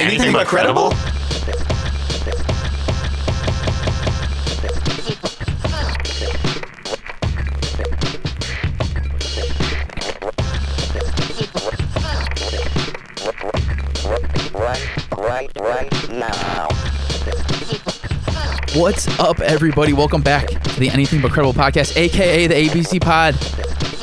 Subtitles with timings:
[0.00, 0.94] Anything but credible?
[18.74, 19.92] What's up, everybody?
[19.92, 23.34] Welcome back to the Anything But Credible podcast, aka the ABC Pod.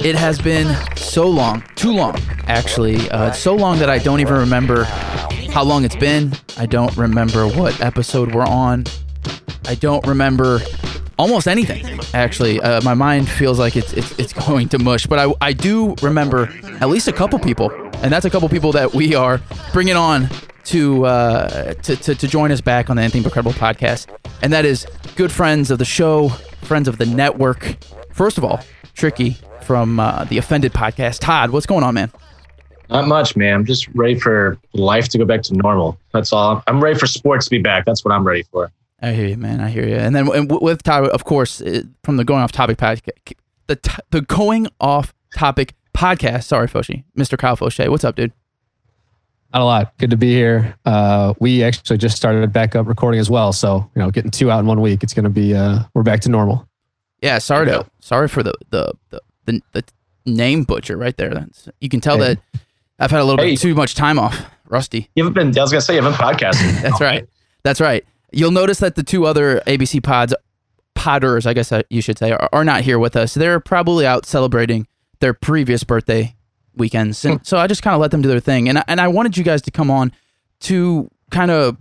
[0.05, 3.09] It has been so long, too long, actually.
[3.09, 4.85] Uh, so long that I don't even remember
[5.57, 6.31] how long it's been.
[6.59, 8.83] I don't remember what episode we're on.
[9.67, 10.59] I don't remember
[11.17, 11.99] almost anything.
[12.13, 15.07] Actually, uh, my mind feels like it's, it's it's going to mush.
[15.07, 16.47] But I I do remember
[16.79, 17.71] at least a couple people,
[18.03, 19.41] and that's a couple people that we are
[19.73, 20.29] bringing on
[20.65, 24.53] to uh, to, to to join us back on the Anything But Credible podcast, and
[24.53, 24.85] that is
[25.15, 26.29] good friends of the show,
[26.61, 27.77] friends of the network.
[28.13, 28.59] First of all,
[28.93, 31.17] Tricky from uh, the Offended podcast.
[31.21, 32.11] Todd, what's going on, man?
[32.89, 33.53] Not much, man.
[33.53, 35.99] I'm just ready for life to go back to normal.
[36.13, 36.63] That's all.
[36.67, 37.85] I'm ready for sports to be back.
[37.85, 38.71] That's what I'm ready for.
[39.01, 39.59] I hear you, man.
[39.61, 39.95] I hear you.
[39.95, 43.01] And then and with Todd, of course, uh, from the Going Off Topic podcast,
[43.67, 46.45] the t- the Going Off Topic podcast.
[46.45, 47.37] Sorry, Foshi, Mr.
[47.37, 47.89] Kyle Fauché.
[47.89, 48.31] What's up, dude?
[49.53, 49.97] Not a lot.
[49.97, 50.75] Good to be here.
[50.85, 53.53] Uh, we actually just started back up recording as well.
[53.53, 56.03] So, you know, getting two out in one week, it's going to be, uh, we're
[56.03, 56.67] back to normal.
[57.21, 59.83] Yeah, sorry to sorry for the the the, the, the
[60.25, 61.33] name butcher right there.
[61.33, 62.35] That's, you can tell Hey.
[62.35, 62.39] that
[62.99, 63.51] I've had a little Hey.
[63.51, 64.37] bit too much time off.
[64.69, 65.09] Rusty.
[65.15, 66.81] You haven't been, I was to say, you haven't podcasted.
[66.81, 67.27] That's right.
[67.63, 68.03] That's right.
[68.31, 70.33] You'll notice that the two other ABC pods,
[70.95, 73.33] podders, I guess uh, you should say, are, are not here with us.
[73.33, 74.87] They're probably out celebrating
[75.19, 76.35] their previous birthday
[76.75, 78.67] weekends, and so I just kind of let them do their thing.
[78.69, 80.11] And I, and I wanted you guys to come on
[80.61, 81.77] to kind of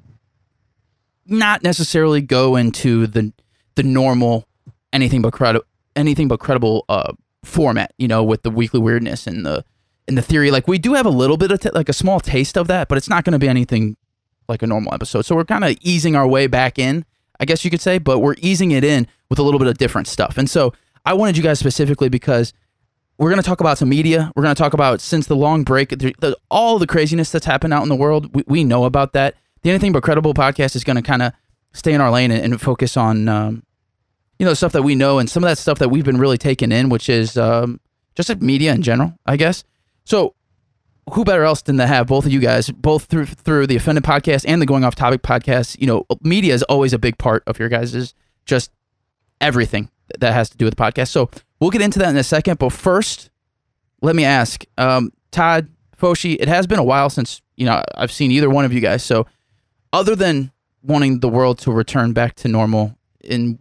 [1.27, 3.33] not necessarily go into the
[3.75, 4.47] the normal
[4.93, 7.13] anything but credible anything but credible uh,
[7.45, 9.65] format, you know, with the weekly weirdness and the
[10.09, 10.51] and the theory.
[10.51, 12.89] Like we do have a little bit of t- like a small taste of that,
[12.89, 13.97] but it's not going to be anything
[14.49, 15.23] like a normal episode.
[15.23, 17.05] So we're kind of easing our way back in,
[17.41, 19.79] I guess you could say, but we're easing it in with a little bit of
[19.79, 20.39] different stuff.
[20.39, 20.73] And so
[21.05, 22.53] I wanted you guys specifically because
[23.19, 24.31] we're going to talk about some media.
[24.37, 27.47] We're going to talk about since the long break, the, the, all the craziness that's
[27.47, 28.35] happened out in the world.
[28.35, 29.35] We, we know about that.
[29.63, 31.33] The Anything But Credible podcast is going to kind of
[31.73, 33.63] stay in our lane and, and focus on, um,
[34.39, 36.39] you know, stuff that we know and some of that stuff that we've been really
[36.39, 37.81] taking in, which is um,
[38.15, 39.65] just media in general, I guess.
[40.07, 40.35] So
[41.13, 44.05] who better else than to have both of you guys, both through through the Offended
[44.05, 45.79] podcast and the Going Off Topic podcast?
[45.81, 48.15] You know, media is always a big part of your guys'
[48.47, 48.71] just
[49.41, 51.09] everything that has to do with the podcast.
[51.09, 51.29] So
[51.61, 52.59] we'll get into that in a second.
[52.59, 53.31] But first,
[54.01, 55.69] let me ask, um, Todd
[56.01, 56.37] Foshi.
[56.39, 59.03] It has been a while since you know I've seen either one of you guys.
[59.03, 59.27] So
[59.93, 60.53] other than
[60.83, 63.59] wanting the world to return back to normal in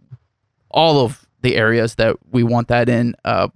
[0.70, 3.48] all of the areas that we want that in, uh,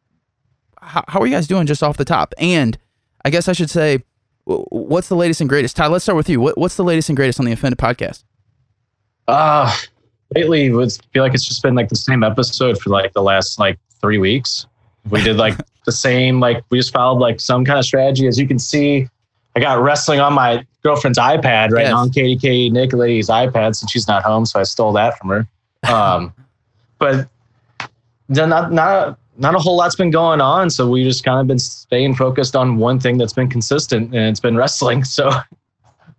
[0.80, 2.34] how, how are you guys doing just off the top?
[2.38, 2.78] And
[3.24, 4.02] I guess I should say,
[4.44, 5.76] what's the latest and greatest?
[5.76, 6.40] Todd, let's start with you.
[6.40, 8.24] What, what's the latest and greatest on the Offended podcast?
[9.28, 9.74] Uh,
[10.34, 13.22] lately, it was, feel like it's just been like the same episode for like the
[13.22, 14.66] last like three weeks.
[15.10, 15.54] We did like
[15.86, 18.26] the same, like we just followed like some kind of strategy.
[18.26, 19.08] As you can see,
[19.54, 21.90] I got wrestling on my girlfriend's iPad right Yes.
[21.90, 22.70] now on Katie K.
[22.70, 24.46] Nicoletti's iPad since she's not home.
[24.46, 25.46] So I stole that from her.
[25.90, 26.34] Um,
[26.98, 27.26] but
[28.28, 30.70] then not, not, not a whole lot's been going on.
[30.70, 34.24] So we just kind of been staying focused on one thing that's been consistent and
[34.24, 35.04] it's been wrestling.
[35.10, 35.30] So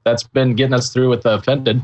[0.03, 1.81] that's been getting us through with the offended.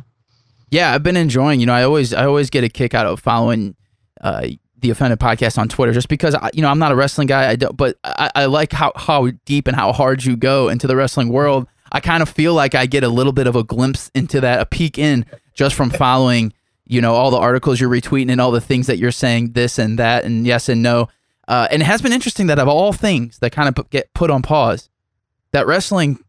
[0.72, 1.59] Yeah, I've been enjoying.
[1.59, 3.75] You know, I always I always get a kick out of following
[4.22, 4.48] uh,
[4.80, 7.50] the Offended podcast on Twitter, just because I, you know I'm not a wrestling guy.
[7.50, 10.88] I don't, but I, I like how how deep and how hard you go into
[10.88, 11.68] the wrestling world.
[11.92, 14.59] I kind of feel like I get a little bit of a glimpse into that,
[14.59, 16.54] a peek in, just from following.
[16.90, 19.78] You know, all the articles you're retweeting and all the things that you're saying, this
[19.78, 21.09] and that, and yes and no.
[21.47, 24.30] Uh, and it has been interesting that of all things that kind of get put
[24.30, 24.90] on pause,
[25.52, 26.19] that wrestling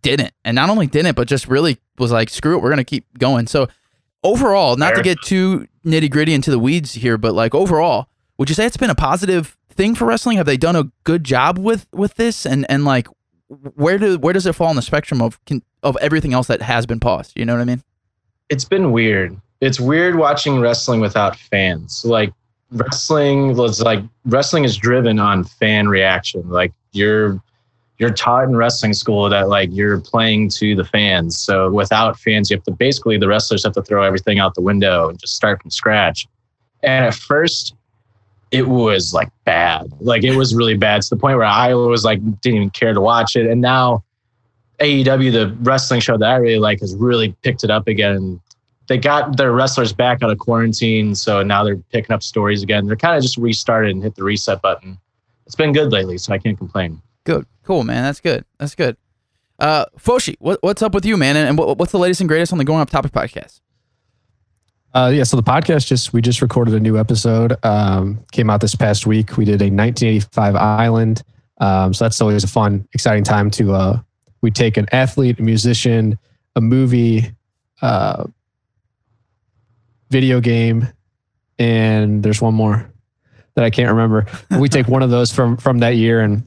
[0.00, 3.06] didn't, and not only didn't, but just really was like, screw it, we're gonna keep
[3.18, 3.46] going.
[3.46, 3.68] So
[4.24, 8.48] overall, not to get too nitty gritty into the weeds here, but like overall, would
[8.48, 10.38] you say it's been a positive thing for wrestling?
[10.38, 12.46] Have they done a good job with with this?
[12.46, 13.06] And and like,
[13.48, 16.62] where do where does it fall on the spectrum of can, of everything else that
[16.62, 17.32] has been paused?
[17.36, 17.82] You know what I mean?
[18.52, 19.34] it's been weird.
[19.62, 22.04] It's weird watching wrestling without fans.
[22.04, 22.34] Like
[22.72, 26.48] wrestling was like wrestling is driven on fan reaction.
[26.48, 27.40] Like you're
[27.98, 31.38] you're taught in wrestling school that like you're playing to the fans.
[31.38, 34.62] So without fans, you have to basically the wrestlers have to throw everything out the
[34.62, 36.26] window and just start from scratch.
[36.82, 37.74] And at first,
[38.50, 39.92] it was like bad.
[40.00, 42.92] Like it was really bad to the point where I was like didn't even care
[42.92, 43.46] to watch it.
[43.46, 44.02] And now
[44.80, 48.40] AEW, the wrestling show that I really like, has really picked it up again.
[48.92, 52.86] They got their wrestlers back out of quarantine, so now they're picking up stories again.
[52.86, 54.98] They're kind of just restarted and hit the reset button.
[55.46, 57.00] It's been good lately, so I can't complain.
[57.24, 58.02] Good, cool, man.
[58.02, 58.44] That's good.
[58.58, 58.98] That's good.
[59.58, 61.38] Uh, Foshi, what, what's up with you, man?
[61.38, 63.62] And, and what, what's the latest and greatest on the Going Off Topic podcast?
[64.92, 67.56] Uh, yeah, so the podcast just we just recorded a new episode.
[67.64, 69.38] Um, came out this past week.
[69.38, 71.22] We did a 1985 Island.
[71.62, 73.72] Um, so that's always a fun, exciting time to.
[73.72, 74.00] Uh,
[74.42, 76.18] we take an athlete, a musician,
[76.56, 77.34] a movie,
[77.80, 78.24] uh,
[80.12, 80.86] video game,
[81.58, 82.88] and there's one more
[83.54, 84.26] that I can't remember.
[84.60, 86.46] we take one of those from from that year and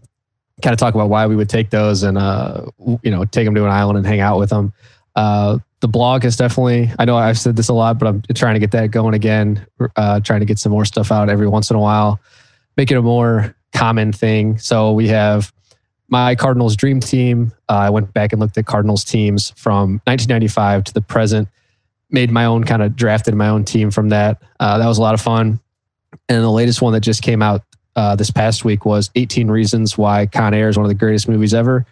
[0.62, 2.66] kind of talk about why we would take those and uh,
[3.02, 4.72] you know take them to an island and hang out with them.
[5.16, 6.92] Uh, the blog is definitely.
[6.98, 9.66] I know I've said this a lot, but I'm trying to get that going again.
[9.96, 12.20] Uh, trying to get some more stuff out every once in a while,
[12.78, 14.58] make it a more common thing.
[14.58, 15.52] So we have
[16.08, 17.52] my Cardinals dream team.
[17.70, 21.50] Uh, I went back and looked at Cardinals teams from 1995 to the present.
[22.10, 24.42] Made my own kind of drafted my own team from that.
[24.60, 25.60] Uh, that was a lot of fun.
[26.30, 27.62] And the latest one that just came out
[27.96, 31.28] uh, this past week was 18 Reasons Why Con Air is one of the greatest
[31.28, 31.86] movies ever.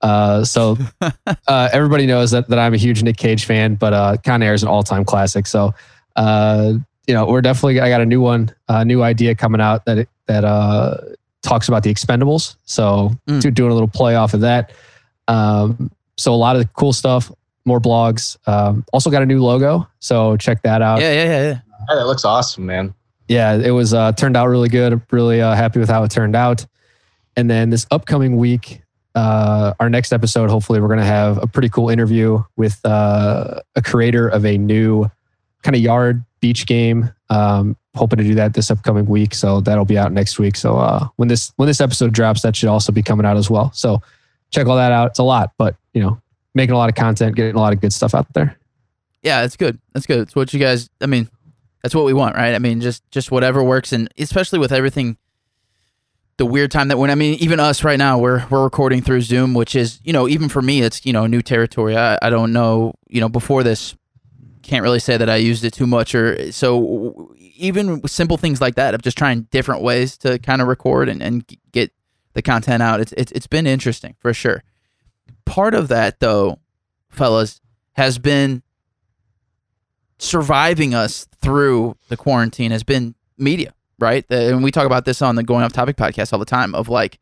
[0.00, 4.16] Uh, so uh, everybody knows that, that I'm a huge Nick Cage fan, but uh,
[4.24, 5.46] Con Air is an all time classic.
[5.46, 5.74] So,
[6.16, 6.74] uh,
[7.06, 10.08] you know, we're definitely, I got a new one, a new idea coming out that,
[10.26, 10.96] that uh,
[11.42, 12.56] talks about the expendables.
[12.64, 13.54] So mm.
[13.54, 14.72] doing a little play off of that.
[15.28, 17.30] Um, so a lot of cool stuff,
[17.64, 18.36] more blogs.
[18.46, 19.88] Um, also got a new logo.
[20.00, 21.00] So check that out.
[21.00, 21.42] Yeah, yeah, yeah.
[21.42, 21.54] yeah.
[21.88, 22.94] Hey, that looks awesome, man.
[23.28, 25.00] Yeah, it was uh, turned out really good.
[25.10, 26.66] Really uh, happy with how it turned out.
[27.36, 28.82] And then this upcoming week,
[29.14, 33.60] uh, our next episode, hopefully, we're going to have a pretty cool interview with uh,
[33.74, 35.10] a creator of a new
[35.62, 37.10] kind of yard beach game.
[37.30, 40.56] Um, hoping to do that this upcoming week, so that'll be out next week.
[40.56, 43.48] So uh, when this when this episode drops, that should also be coming out as
[43.50, 43.72] well.
[43.72, 44.02] So
[44.50, 45.10] check all that out.
[45.10, 46.20] It's a lot, but you know,
[46.54, 48.56] making a lot of content, getting a lot of good stuff out there.
[49.22, 49.78] Yeah, that's good.
[49.92, 50.20] That's good.
[50.20, 50.90] It's what you guys.
[51.00, 51.28] I mean,
[51.82, 52.54] that's what we want, right?
[52.54, 55.16] I mean, just just whatever works, and especially with everything
[56.38, 59.20] the weird time that when I mean even us right now we're we're recording through
[59.20, 61.96] Zoom, which is you know even for me it's you know new territory.
[61.96, 63.94] I I don't know you know before this
[64.62, 68.76] can't really say that I used it too much or so even simple things like
[68.76, 71.92] that of just trying different ways to kind of record and, and get
[72.32, 73.00] the content out.
[73.00, 74.62] It's, it's it's been interesting for sure.
[75.44, 76.58] Part of that though,
[77.08, 77.60] fellas,
[77.92, 78.62] has been
[80.18, 84.26] surviving us through the quarantine has been media right?
[84.30, 86.88] And we talk about this on the Going Off Topic podcast all the time of
[86.88, 87.18] like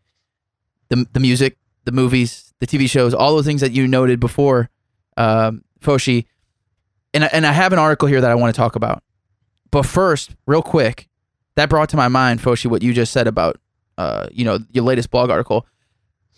[0.88, 4.70] the the music, the movies, the TV shows, all those things that you noted before,
[5.16, 6.25] um, Foshi.
[7.12, 9.02] And and I have an article here that I want to talk about.
[9.70, 11.08] But first, real quick,
[11.55, 13.61] that brought to my mind, Foshi, what you just said about,
[13.99, 15.66] uh, you know, your latest blog article.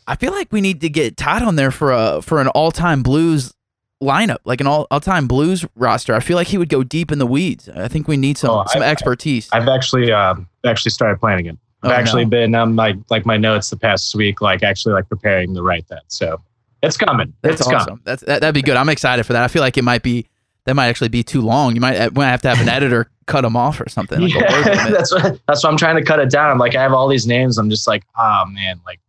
[0.07, 2.71] I feel like we need to get Todd on there for a for an all
[2.71, 3.55] time blues
[4.03, 6.15] lineup, like an all all time blues roster.
[6.15, 7.69] I feel like he would go deep in the weeds.
[7.69, 9.49] I think we need some oh, some I've, expertise.
[9.53, 11.57] I've actually um, actually started planning it.
[11.83, 12.31] I've oh, actually no.
[12.31, 15.89] been um like like my notes the past week, like actually like preparing to write
[15.89, 16.03] that.
[16.09, 16.41] So
[16.83, 17.33] it's coming.
[17.43, 17.87] That's it's awesome.
[17.87, 18.03] Coming.
[18.05, 18.77] That's that, that'd be good.
[18.77, 19.43] I'm excited for that.
[19.43, 20.27] I feel like it might be
[20.65, 21.75] that might actually be too long.
[21.75, 24.21] You might uh, might have to have an editor cut them off or something.
[24.21, 26.51] Like yeah, that's what that's what I'm trying to cut it down.
[26.51, 27.59] I'm like I have all these names.
[27.59, 29.01] I'm just like, oh man, like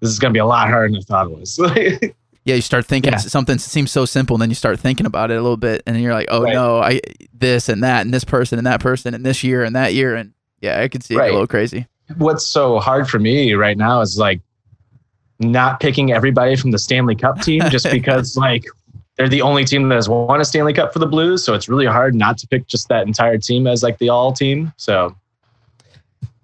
[0.00, 1.58] this is gonna be a lot harder than I thought it was.
[2.44, 3.18] yeah, you start thinking yeah.
[3.18, 5.94] something seems so simple, and then you start thinking about it a little bit, and
[5.94, 6.52] then you're like, oh right.
[6.52, 7.00] no, I
[7.32, 10.14] this and that, and this person and that person, and this year and that year,
[10.14, 11.28] and yeah, I could see right.
[11.28, 11.86] it a little crazy.
[12.16, 14.40] What's so hard for me right now is like
[15.38, 18.64] not picking everybody from the Stanley Cup team just because like
[19.16, 21.68] they're the only team that has won a Stanley Cup for the Blues, so it's
[21.68, 24.72] really hard not to pick just that entire team as like the all team.
[24.76, 25.14] So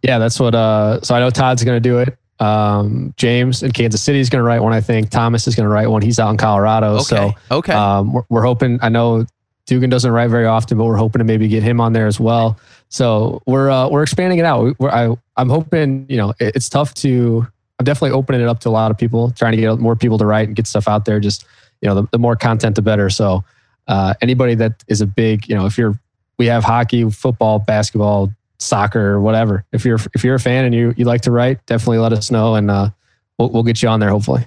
[0.02, 0.54] yeah, that's what.
[0.54, 2.16] uh So I know Todd's going to do it.
[2.38, 4.72] Um, James in Kansas City is going to write one.
[4.72, 6.02] I think Thomas is going to write one.
[6.02, 6.96] He's out in Colorado.
[6.96, 7.02] Okay.
[7.02, 8.78] So okay, um, we're, we're, hoping.
[8.82, 9.24] I know
[9.66, 12.20] Dugan doesn't write very often, but we're hoping to maybe get him on there as
[12.20, 12.58] well.
[12.88, 14.78] So we're uh, we're expanding it out.
[14.78, 16.06] We're, I, I'm hoping.
[16.08, 17.46] You know, it, it's tough to.
[17.78, 20.18] I'm definitely opening it up to a lot of people, trying to get more people
[20.18, 21.20] to write and get stuff out there.
[21.20, 21.46] Just
[21.80, 23.10] you know, the, the more content, the better.
[23.10, 23.44] So
[23.88, 25.98] uh, anybody that is a big, you know, if you're,
[26.38, 29.64] we have hockey, football, basketball, soccer, or whatever.
[29.72, 32.30] If you're if you're a fan and you you like to write, definitely let us
[32.30, 32.90] know, and uh,
[33.38, 34.46] we'll we'll get you on there hopefully.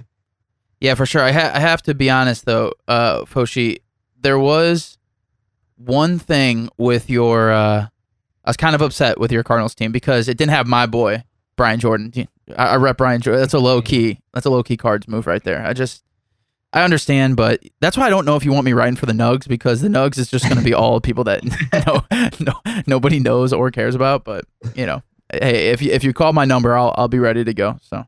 [0.80, 1.22] Yeah, for sure.
[1.22, 3.78] I, ha- I have to be honest though, uh, Foshi.
[4.18, 4.98] There was
[5.76, 7.50] one thing with your.
[7.50, 7.86] Uh,
[8.44, 11.24] I was kind of upset with your Cardinals team because it didn't have my boy
[11.56, 12.12] Brian Jordan.
[12.56, 13.40] I, I rep Brian Jordan.
[13.40, 14.20] That's a low key.
[14.32, 15.64] That's a low key cards move right there.
[15.64, 16.02] I just
[16.72, 19.12] I understand, but that's why I don't know if you want me writing for the
[19.12, 21.42] Nugs because the Nugs is just going to be all people that
[21.86, 24.24] no, no, nobody knows or cares about.
[24.24, 27.42] But you know, hey, if you if you call my number, I'll I'll be ready
[27.44, 27.78] to go.
[27.82, 28.06] So,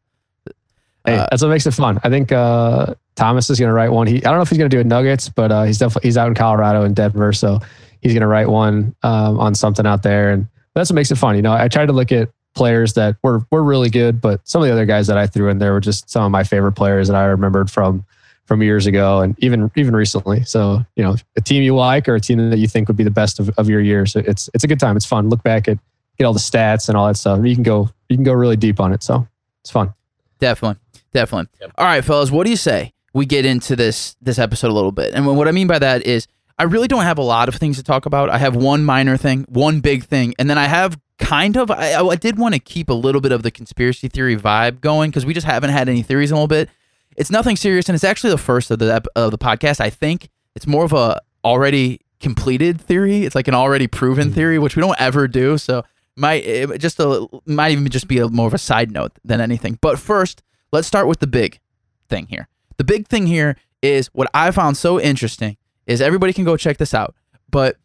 [1.05, 1.99] hey, uh, that's what makes it fun.
[2.05, 4.07] I think uh, Thomas is going to write one.
[4.07, 6.07] He I don't know if he's going to do it Nuggets, but uh, he's definitely
[6.09, 7.59] he's out in Colorado and Denver, so
[8.01, 11.17] he's going to write one um, on something out there, and that's what makes it
[11.17, 11.35] fun.
[11.35, 14.63] You know, I try to look at players that were were really good, but some
[14.63, 16.73] of the other guys that I threw in there were just some of my favorite
[16.73, 18.05] players that I remembered from
[18.45, 20.45] from years ago and even even recently.
[20.45, 23.05] So you know, a team you like or a team that you think would be
[23.05, 24.07] the best of, of your year.
[24.07, 24.97] So it's it's a good time.
[24.97, 25.29] It's fun.
[25.29, 25.79] Look back at
[26.19, 27.45] get all the stats and all that stuff.
[27.45, 29.03] You can go you can go really deep on it.
[29.03, 29.27] So
[29.63, 29.95] it's fun.
[30.39, 30.81] Definitely,
[31.13, 31.51] definitely.
[31.61, 31.73] Yep.
[31.79, 34.93] All right, fellas, what do you say we get into this this episode a little
[34.93, 35.15] bit?
[35.15, 36.27] And what I mean by that is,
[36.59, 38.29] I really don't have a lot of things to talk about.
[38.29, 41.71] I have one minor thing, one big thing, and then I have kind of.
[41.71, 45.11] I, I did want to keep a little bit of the conspiracy theory vibe going
[45.11, 46.69] because we just haven't had any theories in a little bit.
[47.17, 49.81] It's nothing serious, and it's actually the first of the of the podcast.
[49.81, 53.25] I think it's more of a already completed theory.
[53.25, 54.35] It's like an already proven mm.
[54.35, 55.59] theory, which we don't ever do.
[55.59, 55.85] So
[56.17, 59.79] might just a might even just be a, more of a side note than anything.
[59.81, 60.43] But first,
[60.73, 61.61] let's start with the big
[62.09, 62.49] thing here.
[62.77, 66.79] The big thing here is what I found so interesting is everybody can go check
[66.79, 67.15] this out,
[67.51, 67.77] but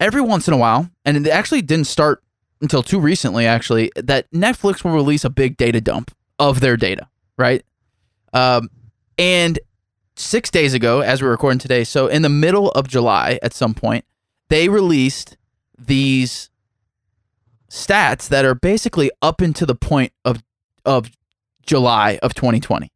[0.00, 2.22] every once in a while, and it actually didn't start
[2.60, 7.08] until too recently, actually, that Netflix will release a big data dump of their data,
[7.38, 7.64] right?
[8.34, 8.68] Um,
[9.16, 9.58] and
[10.16, 13.72] six days ago, as we're recording today, so in the middle of July, at some
[13.72, 14.04] point,
[14.48, 15.36] they released
[15.78, 16.50] these
[17.70, 20.42] stats that are basically up into the point of
[20.84, 21.10] of
[21.64, 22.90] July of 2020.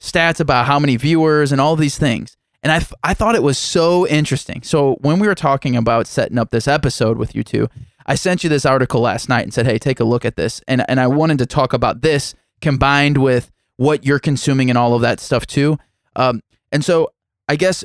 [0.00, 2.36] Stats about how many viewers and all these things.
[2.64, 4.62] And I, I thought it was so interesting.
[4.62, 7.68] So when we were talking about setting up this episode with you two,
[8.06, 10.60] I sent you this article last night and said, "Hey, take a look at this."
[10.66, 13.50] And and I wanted to talk about this combined with
[13.82, 15.76] what you're consuming and all of that stuff too.
[16.14, 17.10] Um, and so
[17.48, 17.84] I guess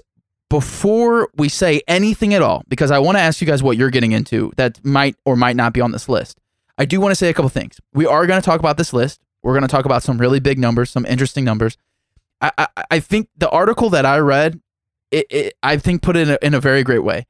[0.49, 3.89] before we say anything at all, because I want to ask you guys what you're
[3.89, 6.39] getting into that might or might not be on this list,
[6.77, 7.79] I do want to say a couple things.
[7.93, 9.21] We are going to talk about this list.
[9.41, 11.77] We're going to talk about some really big numbers, some interesting numbers.
[12.41, 14.61] I, I, I think the article that I read,
[15.09, 17.25] it, it, I think put it in a, in a very great way.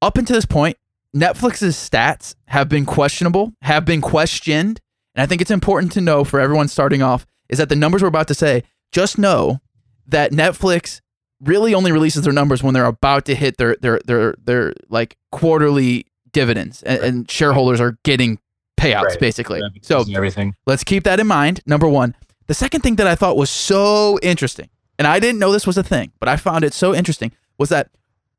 [0.00, 0.78] Up until this point,
[1.14, 4.80] Netflix's stats have been questionable, have been questioned.
[5.14, 8.00] And I think it's important to know for everyone starting off is that the numbers
[8.00, 9.60] we're about to say, just know
[10.06, 11.02] that Netflix
[11.42, 15.16] really only releases their numbers when they're about to hit their their their their like
[15.30, 18.38] quarterly dividends and, and shareholders are getting
[18.78, 19.20] payouts right.
[19.20, 19.60] basically.
[19.82, 20.54] So everything.
[20.66, 21.60] Let's keep that in mind.
[21.66, 22.14] Number 1.
[22.46, 25.76] The second thing that I thought was so interesting, and I didn't know this was
[25.76, 27.90] a thing, but I found it so interesting was that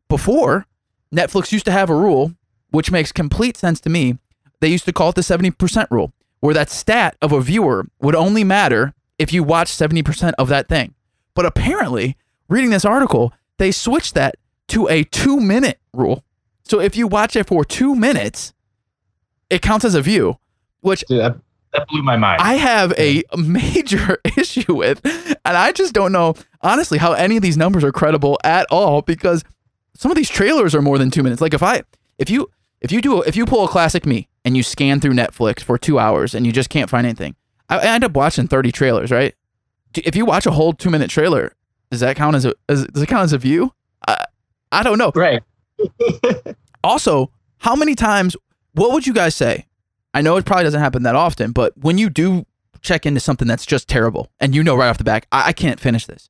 [0.09, 0.65] before
[1.13, 2.33] Netflix used to have a rule
[2.71, 4.17] which makes complete sense to me.
[4.59, 8.15] They used to call it the 70% rule, where that stat of a viewer would
[8.15, 10.95] only matter if you watch 70% of that thing.
[11.35, 12.17] But apparently,
[12.49, 14.35] reading this article, they switched that
[14.69, 16.23] to a two minute rule.
[16.63, 18.53] So if you watch it for two minutes,
[19.51, 20.39] it counts as a view,
[20.79, 21.37] which Dude, that,
[21.73, 22.41] that blew my mind.
[22.41, 25.05] I have a major issue with.
[25.05, 29.03] And I just don't know, honestly, how any of these numbers are credible at all
[29.03, 29.43] because
[29.93, 31.41] some of these trailers are more than two minutes.
[31.41, 31.83] Like if I,
[32.17, 32.49] if you,
[32.79, 35.77] if you do, if you pull a classic me and you scan through Netflix for
[35.77, 37.35] two hours and you just can't find anything,
[37.71, 39.33] I, I end up watching 30 trailers, right?
[39.95, 41.55] If you watch a whole two minute trailer,
[41.89, 43.73] does that count as a as, does it count as a view?
[44.07, 44.23] I,
[44.71, 45.11] I don't know.
[45.15, 45.41] Right.
[46.83, 48.35] also, how many times?
[48.73, 49.65] What would you guys say?
[50.13, 52.45] I know it probably doesn't happen that often, but when you do
[52.81, 55.53] check into something that's just terrible and you know right off the back, I, I
[55.53, 56.29] can't finish this.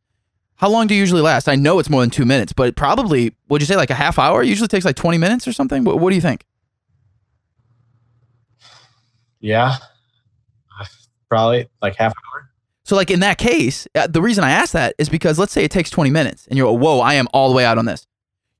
[0.55, 1.47] How long do you usually last?
[1.47, 4.19] I know it's more than two minutes, but probably would you say like a half
[4.19, 4.41] hour?
[4.43, 5.83] It usually takes like twenty minutes or something.
[5.83, 6.45] What, what do you think?
[9.39, 9.77] Yeah,
[11.31, 12.49] probably like half an hour.
[12.83, 15.63] So, like in that case, uh, the reason I ask that is because let's say
[15.63, 18.05] it takes 20 minutes and you're, whoa, I am all the way out on this.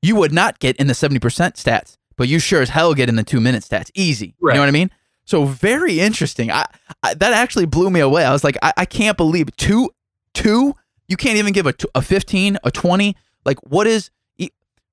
[0.00, 3.16] You would not get in the 70% stats, but you sure as hell get in
[3.16, 3.90] the two minute stats.
[3.94, 4.34] Easy.
[4.40, 4.54] Right.
[4.54, 4.90] You know what I mean?
[5.26, 6.50] So, very interesting.
[6.50, 6.64] I,
[7.02, 8.24] I That actually blew me away.
[8.24, 9.90] I was like, I, I can't believe two,
[10.32, 10.74] two,
[11.08, 13.16] you can't even give a, a 15, a 20.
[13.44, 14.10] Like, what is,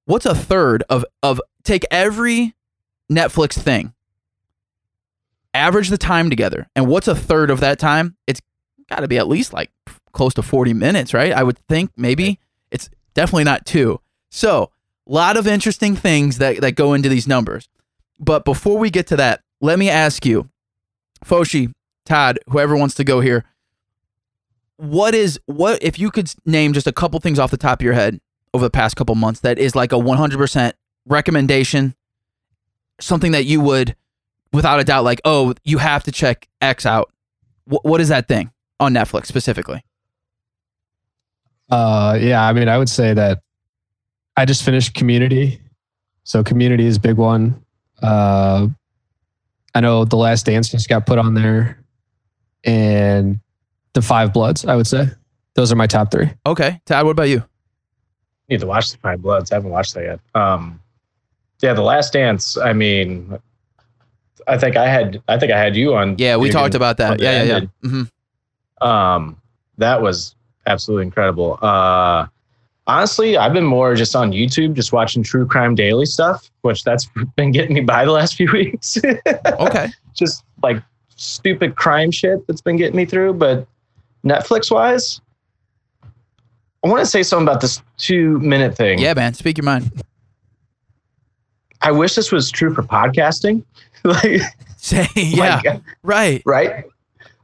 [0.04, 2.56] what's a third of, of, take every
[3.10, 3.94] Netflix thing,
[5.60, 6.68] average the time together.
[6.76, 8.16] And what's a third of that time?
[8.26, 8.42] It's
[8.90, 9.72] got to be at least like
[10.14, 11.32] close to 40 minutes, right?
[11.32, 12.40] I would think maybe
[12.72, 14.00] it's definitely not two.
[14.32, 14.72] So,
[15.08, 17.68] a lot of interesting things that, that go into these numbers.
[18.20, 20.50] But before we get to that, let me ask you,
[21.26, 21.74] Foshi,
[22.06, 23.46] Todd, whoever wants to go here,
[24.78, 27.84] what is what if you could name just a couple things off the top of
[27.84, 28.22] your head
[28.54, 30.74] over the past couple months that is like a 100%
[31.06, 31.96] recommendation,
[33.00, 33.96] something that you would
[34.54, 37.12] without a doubt like, "Oh, you have to check X out."
[37.66, 38.52] what is that thing?
[38.80, 39.84] on Netflix specifically?
[41.70, 43.42] Uh, yeah, I mean, I would say that
[44.38, 45.62] I just finished Community,
[46.24, 47.64] so Community is a big one.
[48.02, 48.68] Uh,
[49.76, 51.80] I know The Last Dance just got put on there,
[52.64, 53.40] and
[53.94, 54.66] The Five Bloods.
[54.66, 55.10] I would say
[55.54, 56.32] those are my top three.
[56.46, 57.44] Okay, Todd, what about you?
[58.50, 59.52] Need to watch The Five Bloods.
[59.52, 60.20] I haven't watched that yet.
[60.34, 60.80] Um,
[61.62, 62.58] yeah, The Last Dance.
[62.58, 63.38] I mean,
[64.50, 66.16] I think I had I think I had you on.
[66.18, 67.22] Yeah, we talked about that.
[67.22, 67.60] Yeah, yeah, yeah.
[67.84, 68.04] Mm-hmm
[68.82, 69.42] um,
[69.78, 71.60] that was absolutely incredible.
[71.62, 72.28] Uh,
[72.88, 77.10] honestly, I've been more just on YouTube, just watching true crime daily stuff, which that's
[77.36, 78.98] been getting me by the last few weeks.
[79.26, 79.90] Okay.
[80.16, 80.82] just like
[81.16, 83.34] stupid crime shit that's been getting me through.
[83.34, 83.68] But
[84.26, 85.22] Netflix wise,
[86.84, 89.00] I want to say something about this two minute thing.
[89.00, 89.34] Yeah, man.
[89.34, 90.04] Speak your mind.
[91.82, 93.64] I wish this was true for podcasting.
[94.04, 94.42] like,
[94.78, 95.62] Say yeah.
[95.66, 96.42] like, Right.
[96.46, 96.86] right?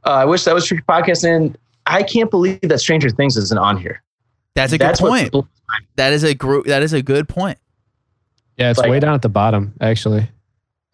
[0.04, 1.36] Uh, I wish that was true for podcasting.
[1.36, 4.02] And I can't believe that Stranger Things isn't on here.
[4.54, 5.34] That's a good That's point.
[5.96, 6.66] That is a group.
[6.66, 7.58] That is a good point.
[8.56, 10.30] Yeah, it's Like- way down at the bottom, actually.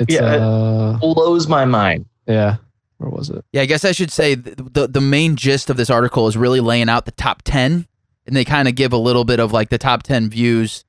[0.00, 2.06] It's Yeah, it- uh blows my mind.
[2.26, 2.56] yeah.
[2.98, 3.44] Where was it?
[3.52, 6.36] Yeah, I guess I should say th- the the main gist of this article is
[6.36, 7.86] really laying out the top ten,
[8.26, 10.84] and they kind of give a little bit of like the top ten views,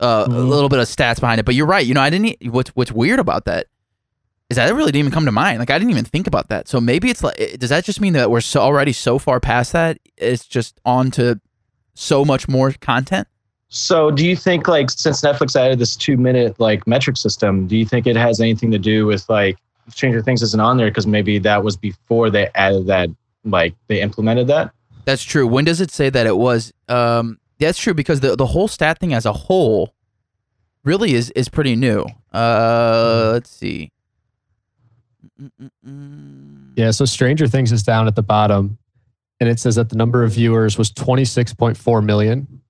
[0.00, 0.48] uh, a Mhm.
[0.48, 1.44] little bit of stats behind it.
[1.46, 1.84] But you're right.
[1.84, 2.36] You know, I didn't.
[2.52, 3.66] What's what's weird about that
[4.48, 5.58] is that really didn't even come to mind.
[5.58, 6.68] Like I didn't even think about that.
[6.68, 9.72] So maybe it's like, does that just mean that we're so already so far past
[9.72, 9.98] that?
[10.16, 11.40] It's just on to
[11.94, 13.26] so much more content.
[13.68, 17.76] So, do you think like since Netflix added this two minute like metric system, do
[17.76, 19.56] you think it has anything to do with like
[19.88, 23.08] Stranger Things isn't on there because maybe that was before they added that
[23.44, 24.70] like they implemented that?
[25.04, 25.46] That's true.
[25.48, 26.72] When does it say that it was?
[26.88, 29.94] Um, that's true because the the whole stat thing as a whole
[30.84, 32.06] really is is pretty new.
[32.32, 33.90] Uh, let's see.
[36.76, 38.78] Yeah, so Stranger Things is down at the bottom,
[39.40, 42.60] and it says that the number of viewers was 26.4 million.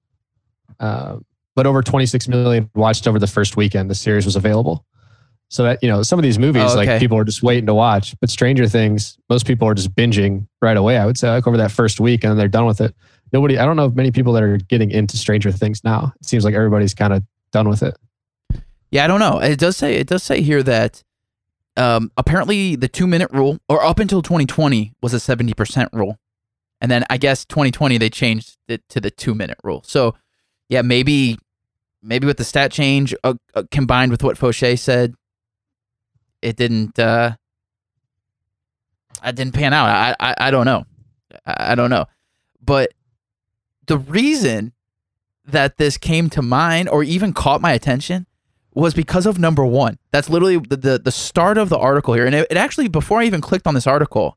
[0.78, 1.18] Uh,
[1.54, 4.84] but over 26 million watched over the first weekend the series was available.
[5.48, 6.90] So that you know, some of these movies Oh, okay.
[6.90, 10.46] like people are just waiting to watch, but Stranger Things, most people are just binging
[10.60, 10.98] right away.
[10.98, 12.94] I would say like over that first week, and then they're done with it.
[13.32, 16.12] Nobody, I don't know of many people that are getting into Stranger Things now.
[16.20, 17.22] It seems like everybody's kind of
[17.52, 17.96] done with it.
[18.90, 19.38] Yeah, I don't know.
[19.38, 21.02] It does say it does say here that
[21.76, 26.18] um, apparently the two minute rule, or up until 2020, was a 70 percent rule,
[26.80, 29.82] and then I guess 2020 they changed it to the two minute rule.
[29.84, 30.14] So
[30.68, 31.38] yeah, maybe
[32.02, 35.14] maybe with the stat change uh, uh, combined with what Fauché said,
[36.42, 36.98] it didn't.
[36.98, 37.36] Uh,
[39.22, 39.88] I didn't pan out.
[39.88, 40.84] I, I I don't know.
[41.46, 42.06] I I don't know,
[42.64, 42.92] but
[43.86, 44.72] the reason
[45.44, 48.26] that this came to mind or even caught my attention
[48.76, 49.98] was because of number one.
[50.12, 52.26] That's literally the, the, the start of the article here.
[52.26, 54.36] And it, it actually, before I even clicked on this article,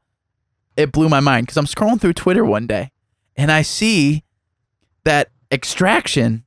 [0.78, 2.91] it blew my mind because I'm scrolling through Twitter one day
[3.36, 4.23] and I see
[5.04, 6.45] that Extraction,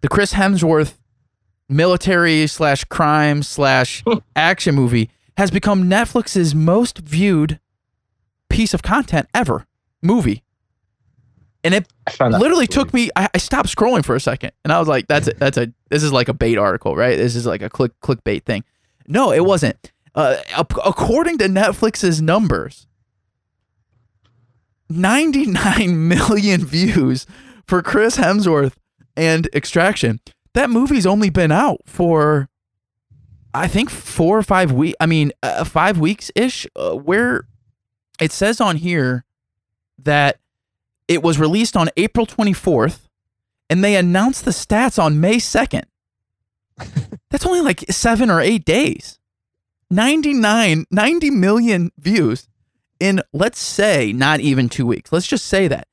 [0.00, 0.94] the Chris Hemsworth
[1.68, 4.04] military slash crime slash
[4.36, 7.58] action movie, has become Netflix's most viewed
[8.48, 9.66] piece of content ever
[10.02, 10.43] movie.
[11.64, 14.52] And it I found that literally took me I, I stopped scrolling for a second.
[14.64, 17.16] And i was like that's a, that's a this is like a bait article right?
[17.16, 18.64] This is like a click clickbait thing.
[19.08, 19.92] No it wasn't.
[20.14, 22.86] Uh, according to netflix's numbers
[24.88, 27.26] 99 million views
[27.66, 28.74] for chris hemsworth
[29.16, 30.20] and extraction.
[30.52, 32.48] That movie's only been out for
[33.54, 37.46] i think four or five weeks i mean uh, five weeks ish uh, where
[38.20, 39.24] it says on here
[39.98, 40.38] that
[41.08, 43.08] it was released on April 24th
[43.70, 45.84] and they announced the stats on May 2nd.
[47.30, 49.18] That's only like 7 or 8 days.
[49.90, 52.48] 99 90 million views
[52.98, 55.12] in let's say not even 2 weeks.
[55.12, 55.86] Let's just say that.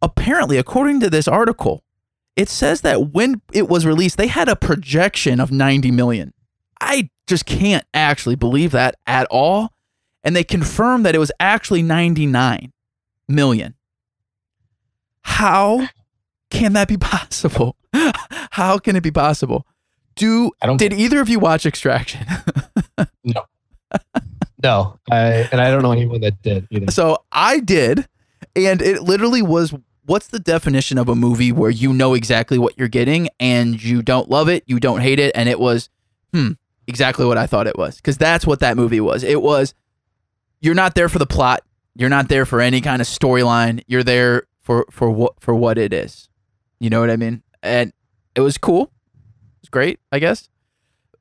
[0.00, 1.82] Apparently, according to this article,
[2.36, 6.34] it says that when it was released, they had a projection of 90 million.
[6.80, 9.72] I just can't actually believe that at all.
[10.22, 12.72] And they confirmed that it was actually 99
[13.28, 13.75] million.
[15.26, 15.88] How
[16.50, 17.76] can that be possible?
[18.52, 19.66] How can it be possible?
[20.14, 22.24] Do I don't- did either of you watch Extraction?
[23.24, 23.42] No,
[24.62, 26.90] no, I, and I don't know anyone that did either.
[26.92, 28.06] so I did,
[28.54, 29.74] and it literally was
[30.06, 34.00] what's the definition of a movie where you know exactly what you're getting and you
[34.00, 35.90] don't love it, you don't hate it, and it was
[36.32, 36.52] hmm,
[36.86, 37.96] exactly what I thought it was.
[37.96, 39.22] Because that's what that movie was.
[39.24, 39.74] It was
[40.60, 41.62] you're not there for the plot,
[41.96, 45.78] you're not there for any kind of storyline, you're there for for what for what
[45.78, 46.28] it is.
[46.80, 47.42] You know what I mean?
[47.62, 47.92] And
[48.34, 48.82] it was cool.
[48.82, 50.48] It was great, I guess.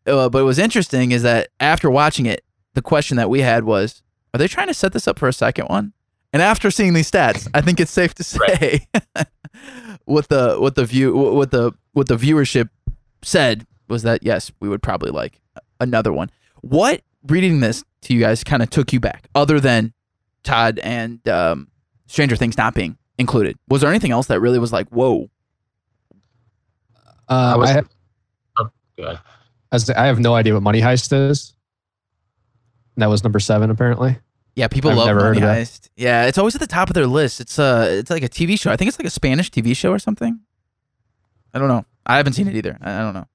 [0.07, 3.63] Uh, but what was interesting is that after watching it, the question that we had
[3.63, 4.03] was,
[4.33, 5.93] are they trying to set this up for a second one?
[6.33, 8.87] And after seeing these stats, I think it's safe to say
[10.05, 12.69] what the what the view what the what the viewership
[13.21, 15.39] said was that yes, we would probably like
[15.79, 16.31] another one.
[16.61, 19.93] What reading this to you guys kind of took you back, other than
[20.43, 21.67] Todd and um,
[22.07, 23.57] Stranger Things not being included?
[23.69, 25.29] Was there anything else that really was like, whoa?
[27.27, 27.89] Uh, I was- I, have,
[28.97, 29.19] Good.
[29.71, 31.53] I was- I have no idea what Money Heist is.
[32.97, 34.17] That was number seven, apparently.
[34.55, 35.67] Yeah, people I've love never Money heard of that.
[35.67, 35.89] Heist.
[35.97, 37.41] Yeah, it's always at the top of their list.
[37.41, 38.71] It's uh it's like a TV show.
[38.71, 40.39] I think it's like a Spanish TV show or something.
[41.53, 41.85] I don't know.
[42.05, 42.77] I haven't seen it either.
[42.79, 43.27] I I don't know.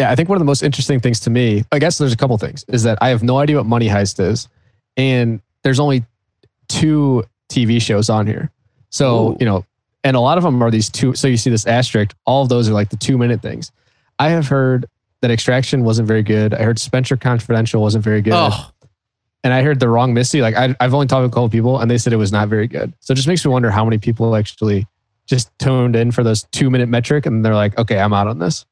[0.00, 2.16] Yeah, I think one of the most interesting things to me, I guess there's a
[2.16, 4.48] couple things, is that I have no idea what Money Heist is,
[4.96, 6.04] and there's only
[6.68, 8.50] two TV shows on here.
[8.94, 9.36] So Ooh.
[9.40, 9.66] you know,
[10.04, 11.16] and a lot of them are these two.
[11.16, 12.14] So you see this asterisk.
[12.26, 13.72] All of those are like the two minute things.
[14.20, 14.86] I have heard
[15.20, 16.54] that Extraction wasn't very good.
[16.54, 18.34] I heard Spencer Confidential wasn't very good.
[18.34, 18.70] Oh,
[19.42, 20.40] and I heard the wrong Missy.
[20.40, 22.48] Like I, I've only talked to a couple people, and they said it was not
[22.48, 22.92] very good.
[23.00, 24.86] So it just makes me wonder how many people actually
[25.26, 28.38] just tuned in for those two minute metric, and they're like, okay, I'm out on
[28.38, 28.64] this.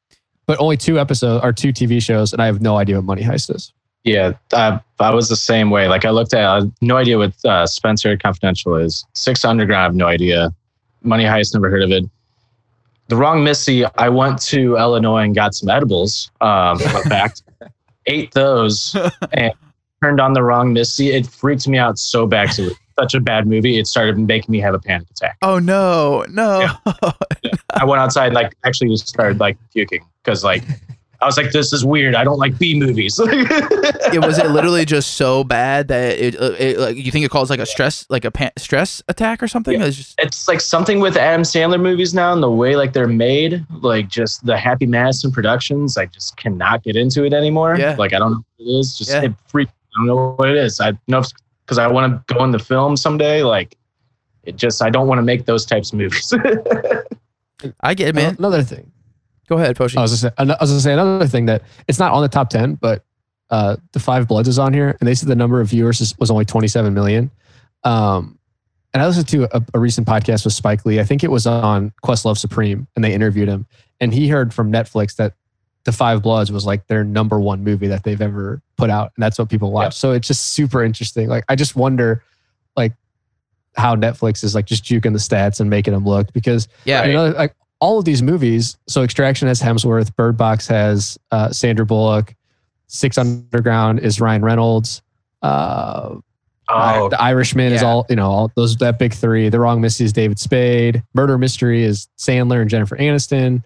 [0.45, 3.23] But only two episodes or two TV shows, and I have no idea what Money
[3.23, 3.73] Heist is.
[4.03, 5.87] Yeah, I, I was the same way.
[5.87, 9.05] Like I looked at, I no idea what uh, Spencer Confidential is.
[9.13, 10.53] Six Underground, I have no idea.
[11.03, 12.03] Money Heist, never heard of it.
[13.07, 16.31] The Wrong Missy, I went to Illinois and got some edibles.
[16.41, 17.43] Um, fun fact,
[18.05, 18.95] ate those
[19.33, 19.53] and
[20.01, 21.11] turned on the Wrong Missy.
[21.11, 22.57] It freaked me out so bad.
[22.57, 23.77] it was such a bad movie.
[23.77, 25.37] It started making me have a panic attack.
[25.41, 26.67] oh no, no.
[27.73, 30.63] I went outside like actually just started like puking because like
[31.23, 32.15] I was like, this is weird.
[32.15, 33.17] I don't like B movies.
[33.23, 37.31] it was it literally just so bad that it, uh, it like you think it
[37.31, 39.79] calls like a stress like a pan- stress attack or something?
[39.79, 39.85] Yeah.
[39.87, 43.07] It's just it's like something with Adam Sandler movies now and the way like they're
[43.07, 45.97] made, like just the Happy Madison productions.
[45.97, 47.77] I just cannot get into it anymore.
[47.77, 47.95] Yeah.
[47.97, 48.97] Like I don't know what it is.
[48.97, 49.23] Just Yeah.
[49.23, 49.71] it freaks.
[49.71, 50.81] I don't know what it is.
[50.81, 51.23] I know
[51.65, 53.43] because I want to go in the film someday.
[53.43, 53.77] Like
[54.43, 56.33] it just I don't want to make those types of movies.
[57.79, 58.35] I get it, man.
[58.37, 58.91] Another thing,
[59.53, 59.97] Go ahead, Foshi.
[59.97, 62.27] I was gonna say, I was gonna say another thing that it's not on the
[62.27, 63.03] top ten, but
[63.51, 66.17] uh, the Five Bloods is on here, and they said the number of viewers is,
[66.17, 67.29] was only 27 million.
[67.83, 68.39] Um,
[68.93, 70.99] and I listened to a, a recent podcast with Spike Lee.
[70.99, 73.67] I think it was on Questlove Supreme, and they interviewed him,
[74.01, 75.33] and he heard from Netflix that
[75.83, 79.21] the Five Bloods was like their number one movie that they've ever put out, and
[79.21, 79.85] that's what people watch.
[79.85, 79.89] Yeah.
[79.89, 81.29] So it's just super interesting.
[81.29, 82.23] Like I just wonder,
[82.75, 82.93] like
[83.75, 87.13] how Netflix is like just juking the stats and making them look because yeah, you
[87.13, 87.53] know, like
[87.83, 88.77] all of these movies.
[88.87, 92.33] So Extraction has Hemsworth, Bird Box has uh, Sandra Bullock,
[92.87, 95.01] Six Underground is Ryan Reynolds.
[95.41, 96.15] Uh,
[96.69, 98.31] oh, the Irishman is all you know.
[98.31, 99.49] All those that big three.
[99.49, 101.03] The Wrong Missy is David Spade.
[101.13, 103.61] Murder Mystery is Sandler and Jennifer Aniston.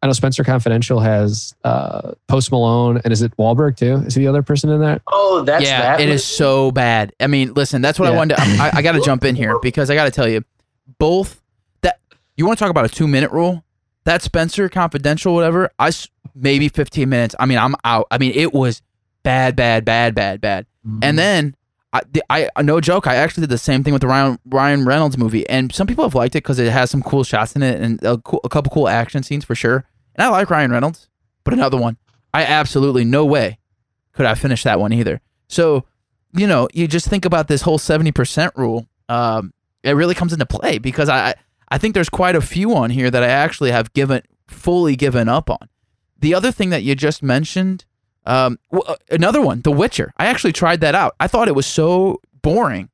[0.00, 3.96] I know Spencer Confidential has uh, Post Malone, and is it Wahlberg too?
[4.06, 5.02] Is he the other person in that?
[5.08, 6.00] oh, that's yeah, that.
[6.00, 6.14] it movie?
[6.14, 7.12] is so bad.
[7.20, 8.36] I mean, listen, that's what I wanted.
[8.36, 10.42] To, I, I got to jump in here because I got to tell you,
[10.98, 11.42] both that
[12.38, 13.64] you want to talk about a two minute rule.
[14.04, 15.70] That Spencer Confidential, whatever.
[15.78, 15.90] I
[16.34, 17.34] maybe fifteen minutes.
[17.38, 18.06] I mean, I'm out.
[18.10, 18.80] I mean, it was
[19.22, 20.64] bad, bad, bad, bad, bad.
[20.86, 21.00] Mm-hmm.
[21.02, 21.56] And then
[21.92, 24.84] I, the, I no joke, I actually did the same thing with the Ryan Ryan
[24.86, 27.62] Reynolds movie, and some people have liked it because it has some cool shots in
[27.62, 29.84] it and a, cool, a couple cool action scenes for sure.
[30.14, 31.08] And I like Ryan Reynolds,
[31.44, 31.96] but another one,
[32.32, 33.58] I absolutely no way
[34.12, 35.20] could I finish that one either.
[35.48, 35.84] So,
[36.32, 38.86] you know, you just think about this whole seventy percent rule.
[39.08, 41.34] Um, it really comes into play because I
[41.70, 45.28] I think there's quite a few on here that I actually have given fully given
[45.28, 45.68] up on.
[46.18, 47.84] The other thing that you just mentioned,
[48.26, 50.12] um, w- uh, another one, The Witcher.
[50.16, 51.14] I actually tried that out.
[51.20, 52.88] I thought it was so boring.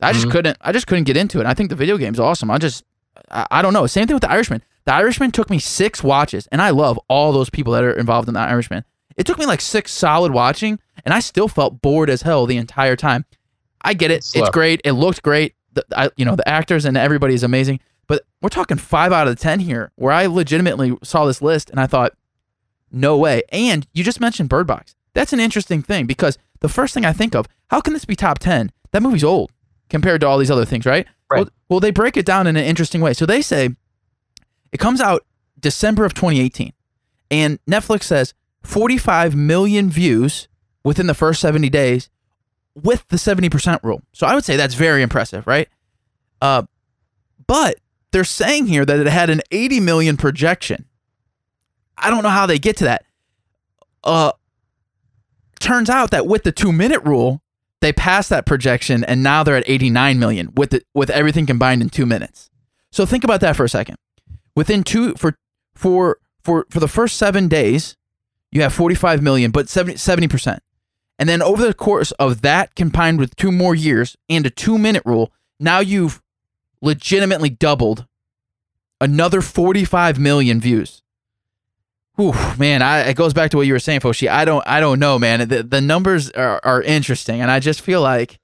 [0.00, 0.30] I just Mhm.
[0.30, 0.58] couldn't.
[0.60, 1.46] I just couldn't get into it.
[1.46, 2.50] I think the video game's awesome.
[2.50, 2.84] I just,
[3.30, 3.86] I, I don't know.
[3.86, 4.62] Same thing with The Irishman.
[4.84, 8.28] The Irishman took me six watches, and I love all those people that are involved
[8.28, 8.84] in The Irishman.
[9.16, 12.56] It took me like six solid watching, and I still felt bored as hell the
[12.58, 13.24] entire time.
[13.82, 14.16] I get it.
[14.18, 14.52] It's Slept.
[14.52, 14.80] great.
[14.84, 15.54] It looked great.
[15.72, 17.80] The, I, you know, the actors and everybody is amazing.
[18.06, 21.70] But we're talking five out of the ten here, where I legitimately saw this list
[21.70, 22.12] and I thought,
[22.90, 23.42] no way.
[23.50, 24.94] And you just mentioned Bird Box.
[25.14, 28.16] That's an interesting thing because the first thing I think of, how can this be
[28.16, 28.70] top 10?
[28.92, 29.50] That movie's old
[29.88, 31.06] compared to all these other things, right?
[31.30, 31.38] Right.
[31.38, 33.12] Well, well, they break it down in an interesting way.
[33.12, 33.70] So they say
[34.72, 35.24] it comes out
[35.58, 36.72] December of 2018,
[37.30, 40.48] and Netflix says 45 million views
[40.84, 42.10] within the first 70 days
[42.74, 44.02] with the 70% rule.
[44.12, 45.68] So I would say that's very impressive, right?
[46.40, 46.64] Uh,
[47.46, 47.76] but
[48.16, 50.86] they're saying here that it had an 80 million projection.
[51.98, 53.04] I don't know how they get to that.
[54.02, 54.32] Uh,
[55.60, 57.42] turns out that with the two minute rule,
[57.82, 61.82] they passed that projection and now they're at 89 million with the, with everything combined
[61.82, 62.48] in two minutes.
[62.90, 63.96] So think about that for a second.
[64.54, 65.36] Within two for
[65.74, 67.98] for for for the first seven days,
[68.50, 70.62] you have 45 million, but 70 percent.
[71.18, 74.78] And then over the course of that, combined with two more years and a two
[74.78, 76.22] minute rule, now you've
[76.80, 78.06] legitimately doubled
[79.00, 81.02] another 45 million views.
[82.16, 84.28] Whew, man, I, it goes back to what you were saying, Foshi.
[84.28, 85.48] I don't, I don't know, man.
[85.48, 88.38] The, the numbers are, are interesting, and I just feel like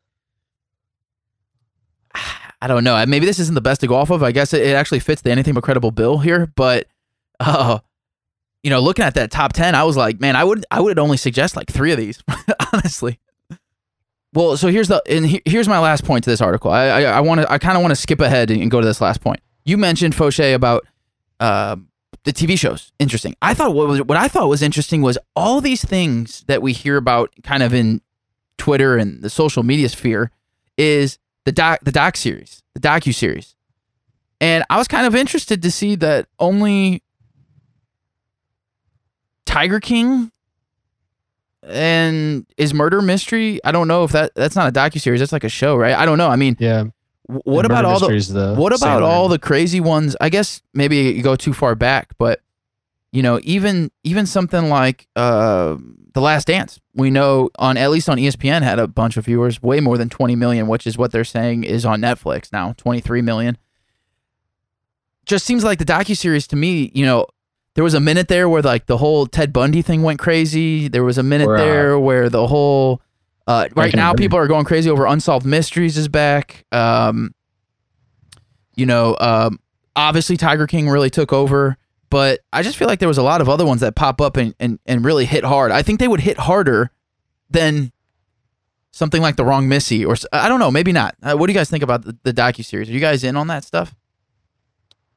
[2.61, 3.05] I don't know.
[3.07, 4.23] Maybe this isn't the best to go off of.
[4.23, 6.87] I guess it, it actually fits the anything but credible bill here, but
[7.41, 7.79] uh,
[8.63, 10.99] you know, looking at that top ten, I was like, man, I would, I would
[10.99, 12.23] only suggest like three of these,
[12.73, 13.19] honestly.
[14.35, 16.71] Well, so here's the and he- here's my last point to this article.
[16.71, 19.01] I I, want to I kind of want to skip ahead and go to this
[19.01, 19.41] last point.
[19.65, 20.87] You mentioned Fauché about
[21.39, 21.77] uh,
[22.25, 22.93] the TV shows.
[22.99, 23.35] Interesting.
[23.43, 26.73] I thought what was what I thought was interesting was all these things that we
[26.73, 28.01] hear about kind of in
[28.59, 30.31] Twitter and the social media sphere
[30.79, 33.55] is the doc the doc series, the docu series.
[34.41, 37.03] And I was kind of interested to see that only
[39.47, 40.33] Tiger King
[41.63, 43.61] and is Murder Mystery.
[43.65, 45.21] I don't know if that that's not a docu series.
[45.21, 45.95] That's like a show, right?
[45.95, 46.29] I don't know.
[46.29, 46.85] I mean, Yeah.
[47.27, 50.17] what about all the the what about all the crazy ones?
[50.21, 52.41] I guess maybe you go too far back, but
[53.13, 55.77] you know, even even something like uh,
[56.15, 59.63] The Last Dance, we know on at least on ESPN had a bunch of viewers,
[59.63, 63.21] way more than 20 million, which is what they're saying is on Netflix now, 23
[63.23, 63.59] million.
[65.25, 67.27] Just seems like the docu series to me, you know,
[67.75, 70.89] there was a minute there where like the whole Ted Bundy thing went crazy.
[70.89, 73.01] There was a minute Or, uh, there where the whole
[73.47, 76.65] uh, right now people are going crazy over Unsolved Mysteries is back.
[76.71, 77.35] Um,
[78.77, 79.59] you know, um,
[79.97, 81.77] obviously Tiger King really took over,
[82.11, 84.37] but I just feel like there was a lot of other ones that pop up
[84.37, 85.73] and, and, and really hit hard.
[85.73, 86.91] I think they would hit harder
[87.51, 87.93] than
[88.93, 91.17] something like The Wrong Missy or I don't know, maybe not.
[91.23, 92.89] Uh, what do you guys think about the, the docu series?
[92.89, 93.95] Are you guys in on that stuff?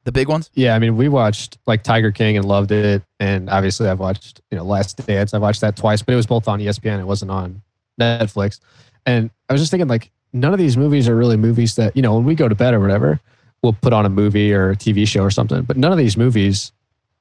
[0.06, 0.52] The big ones?
[0.54, 4.40] Yeah, I mean, we watched like Tiger King and loved it, and obviously I've watched
[4.52, 5.34] you know Last Dance.
[5.34, 7.00] I watched that twice, but it was both on ESPN.
[7.00, 7.60] It wasn't on
[8.00, 8.60] Netflix.
[9.04, 12.02] And I was just thinking, like, none of these movies are really movies that you
[12.02, 13.18] know when we go to bed or whatever,
[13.64, 15.62] we'll put on a movie or a TV show or something.
[15.62, 16.70] But none of these movies.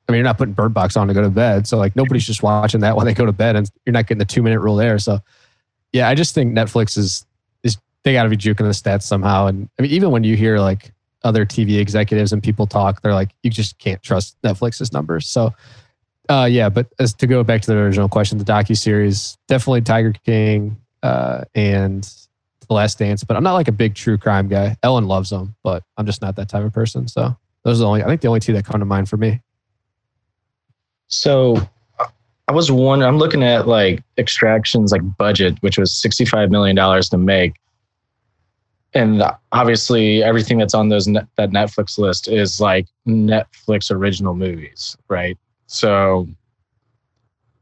[0.07, 2.27] I mean, you're not putting Bird Box on to go to bed, so like nobody's
[2.27, 4.59] just watching that when they go to bed, and you're not getting the two minute
[4.59, 4.99] rule there.
[4.99, 5.21] So,
[5.91, 7.25] yeah, I just think Netflix is
[7.63, 9.47] is they got to be juking the stats somehow.
[9.47, 10.91] And I mean, even when you hear like
[11.25, 15.27] other TV executives and people talk, they're like, you just can't trust Netflix's numbers.
[15.27, 15.53] So,
[16.29, 16.69] uh, yeah.
[16.69, 20.77] But as to go back to the original question, the docu series definitely Tiger King
[21.03, 22.03] uh, and
[22.67, 23.23] The Last Dance.
[23.23, 24.77] But I'm not like a big true crime guy.
[24.83, 27.07] Ellen loves them, but I'm just not that type of person.
[27.07, 29.17] So those are the only I think the only two that come to mind for
[29.17, 29.41] me.
[31.07, 31.67] So
[32.47, 37.17] I was wondering, I'm looking at like extractions like budget, which was $65 million to
[37.17, 37.53] make.
[38.95, 44.95] And obviously everything that's on those net, that Netflix list is like Netflix original movies,
[45.09, 45.37] right?
[45.67, 46.27] So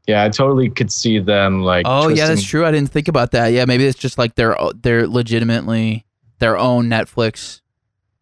[0.06, 2.64] yeah, I totally could see them like Oh yeah, that's true.
[2.64, 3.48] I didn't think about that.
[3.48, 6.06] Yeah, maybe it's just like they're they're legitimately
[6.38, 7.60] their own Netflix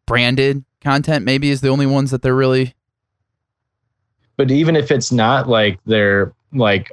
[0.06, 1.24] branded content.
[1.24, 2.74] Maybe is the only ones that they're really.
[4.36, 6.90] but even if it's not like they're like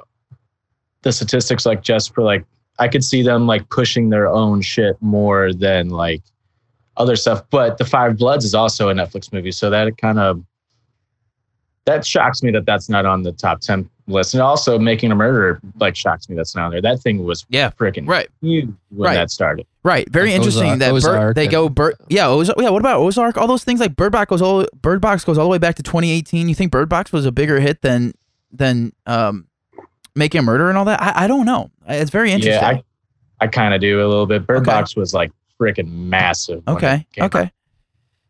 [1.02, 2.44] the statistics like just for like
[2.80, 6.22] i could see them like pushing their own shit more than like
[6.96, 10.42] other stuff but the five bloods is also a netflix movie so that kind of
[11.86, 15.14] that shocks me that that's not on the top 10 list and also making a
[15.14, 18.28] murderer like shocks me that's not on there that thing was Yeah, freaking right.
[18.40, 19.14] huge when Right.
[19.14, 21.94] that started Right, very Like interesting Ozark- that Bird, Ozark they and- go Bird.
[22.10, 22.68] Yeah, Oz, yeah.
[22.68, 23.38] What about Ozark?
[23.38, 25.76] All those things like Bird Box goes all Bird Box goes all the way back
[25.76, 26.50] to 2018.
[26.50, 28.12] You think Bird Box was a bigger hit than
[28.52, 29.46] than um,
[30.20, 31.02] Making a Murder and all that?
[31.02, 31.70] I, I don't know.
[31.88, 32.62] It's very interesting.
[32.62, 32.68] yeah
[33.40, 34.70] i, I kind of do a little bit bird Okay.
[34.70, 37.06] box was like freaking massive when Okay.
[37.20, 37.34] out.
[37.34, 37.50] Okay.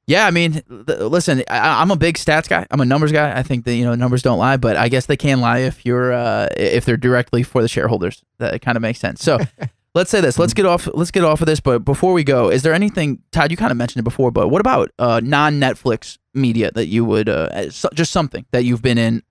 [0.06, 2.66] Yeah, I mean, th- listen, I, I'm a big stats guy.
[2.72, 3.36] I'm a numbers guy.
[3.38, 5.84] I think that you know numbers don't lie, but I guess they can lie if
[5.86, 8.24] you're uh, if they're directly for the shareholders.
[8.38, 9.22] That kind of makes sense.
[9.22, 9.38] So.
[9.92, 10.38] Let's say this.
[10.38, 10.88] Let's get off.
[10.94, 11.58] Let's get off of this.
[11.58, 13.50] But before we go, is there anything, Todd?
[13.50, 17.28] You kind of mentioned it before, but what about uh, non-Netflix media that you would
[17.28, 19.24] uh, so- just something that you've been in?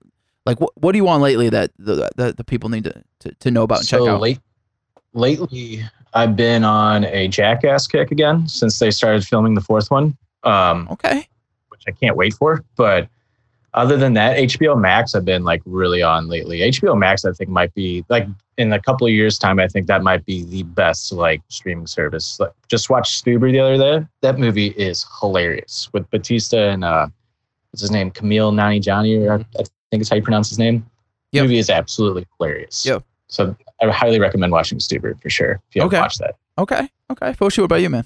[0.46, 3.34] Like, what what do you want lately that the that the people need to, to,
[3.34, 4.20] to know about and so check out?
[4.20, 4.38] late
[5.12, 5.82] lately
[6.14, 10.88] i've been on a jackass kick again since they started filming the fourth one um,
[10.90, 11.26] Okay.
[11.68, 13.08] which i can't wait for but
[13.74, 17.50] other than that hbo max i've been like really on lately hbo max i think
[17.50, 18.26] might be like
[18.56, 21.86] in a couple of years time i think that might be the best like streaming
[21.86, 26.84] service like, just watched stuber the other day that movie is hilarious with Bautista and
[26.84, 27.06] uh
[27.70, 30.86] what's his name camille Nanjiani or i think it's how you pronounce his name
[31.32, 31.42] Yep.
[31.44, 33.04] movie is absolutely hilarious Yep.
[33.28, 35.60] so I highly recommend watching Stuber for sure.
[35.68, 36.00] If you haven't Okay.
[36.02, 36.88] watched that, Okay.
[37.10, 37.32] Okay.
[37.32, 38.04] Foshi, what about you, man?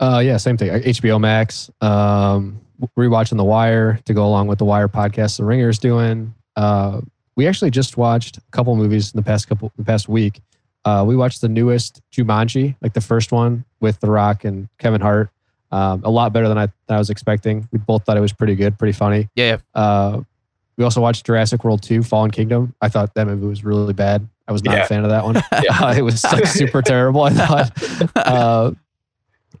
[0.00, 0.70] Uh, yeah, same thing.
[0.70, 1.70] HBO Max.
[1.80, 2.60] Um,
[2.96, 6.34] rewatching The Wire to go along with the Wire podcast The Ringer is doing.
[6.56, 7.00] Uh,
[7.36, 10.40] we actually just watched a couple movies in the past couple the past week.
[10.84, 15.00] Uh, we watched the newest Jumanji, like the first one with The Rock and Kevin
[15.00, 15.30] Hart.
[15.70, 17.68] Um, a lot better than I, than I was expecting.
[17.72, 19.28] We both thought it was pretty good, pretty funny.
[19.34, 19.58] Yeah.
[19.74, 20.22] Uh,
[20.76, 22.74] we also watched Jurassic World 2, Fallen Kingdom.
[22.80, 24.26] I thought that movie was really bad.
[24.46, 24.84] I was not Yeah.
[24.84, 25.34] a fan of that one.
[25.62, 25.78] Yeah.
[25.80, 28.16] Uh, it was like, super terrible, I thought.
[28.16, 28.70] Uh,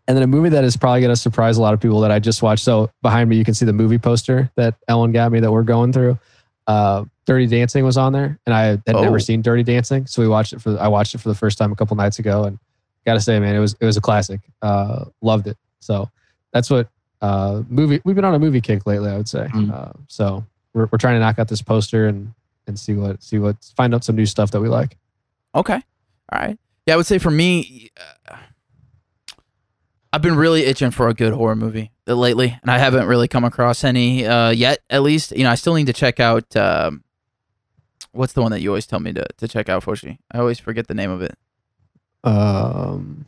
[0.06, 2.10] and then a movie that is probably going to surprise a lot of people that
[2.10, 2.64] I just watched.
[2.64, 5.62] So behind me, you can see the movie poster that Ellen got me that we're
[5.62, 6.18] going through.
[6.66, 9.02] uh, Dirty Dancing was on there, and I had Oh.
[9.02, 10.78] never seen Dirty Dancing, so we watched it for.
[10.80, 12.58] I watched it for the first time a couple nights ago, and
[13.04, 14.40] gotta say, man, it was it was a classic.
[14.62, 15.58] Uh, loved it.
[15.80, 16.10] So
[16.52, 16.88] that's what
[17.20, 19.10] uh, movie we've been on a movie kick lately.
[19.10, 19.48] I would say.
[19.52, 19.72] Mm.
[19.72, 22.32] Uh, so we're we're trying to knock out this poster and
[22.66, 24.96] and see what see what find out some new stuff that we like.
[25.54, 25.80] Okay.
[26.32, 26.58] All right.
[26.86, 27.90] Yeah, I would say for me,
[28.30, 28.36] uh,
[30.12, 33.44] I've been really itching for a good horror movie lately, and I haven't really come
[33.44, 34.78] across any uh, yet.
[34.88, 36.56] At least, you know, I still need to check out.
[36.56, 37.04] Um,
[38.12, 40.18] what's the one that you always tell me to, to check out, Foshi?
[40.32, 41.36] I always forget the name of it.
[42.24, 43.26] Um,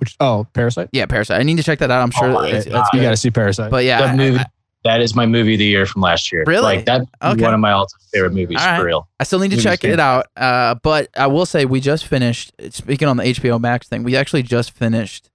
[0.00, 0.88] which oh, Parasite.
[0.92, 1.40] Yeah, Parasite.
[1.40, 2.02] I need to check that out.
[2.02, 3.70] I'm sure Oh it's, it's You got to see Parasite.
[3.70, 4.46] But yeah, That movie- I,
[4.82, 6.42] That is my movie of the year from last year.
[6.46, 6.62] Really?
[6.62, 7.42] Like that Okay.
[7.42, 8.78] one of my all-time favorite movies All right.
[8.78, 9.08] for real.
[9.20, 10.26] I still need to Movie's check it out.
[10.36, 12.52] Uh, but I will say we just finished.
[12.70, 15.30] Speaking on the HBO Max thing, we actually just finished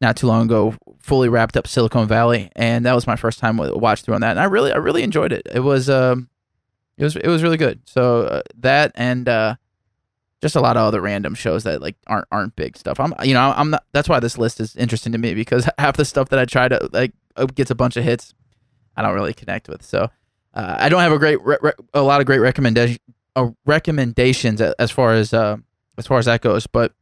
[0.00, 0.74] not too long ago.
[0.98, 4.22] Fully wrapped up Silicon Valley, and that was my first time with watch through on
[4.22, 4.30] that.
[4.30, 5.42] And I really, I really enjoyed it.
[5.52, 6.30] It was, um,
[6.96, 7.80] it was, it was really good.
[7.84, 9.56] So uh, that and uh,
[10.44, 13.00] just a lot of other random shows that like aren't aren't big stuff.
[13.00, 13.84] I'm, you know, I'm not.
[13.94, 16.68] That's why this list is interesting to me because half the stuff that I try
[16.68, 18.34] to like uh, gets a bunch of hits.
[18.94, 19.82] I don't really connect with.
[19.82, 20.10] So
[20.52, 22.98] uh, I don't have a great, re- re- a lot of great recommendation,
[23.34, 25.56] uh, recommendations as far as uh,
[25.96, 26.66] as far as that goes.
[26.66, 26.92] But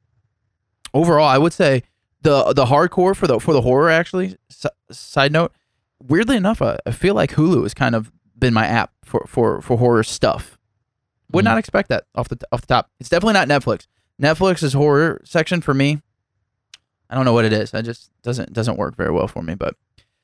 [0.94, 1.82] overall, I would say
[2.20, 4.36] the the hardcore for the for the horror actually.
[4.52, 5.52] S- side note,
[6.00, 9.60] weirdly enough, uh, I feel like Hulu has kind of been my app for for
[9.60, 10.58] for horror stuff.
[11.32, 11.48] Would Mhm.
[11.48, 12.90] not expect that off the off the top.
[13.00, 13.86] It's definitely not Netflix.
[14.20, 16.00] Netflix's horror section for me.
[17.10, 17.74] I don't know what it is.
[17.74, 19.54] I just doesn't doesn't work very well for me.
[19.54, 19.74] But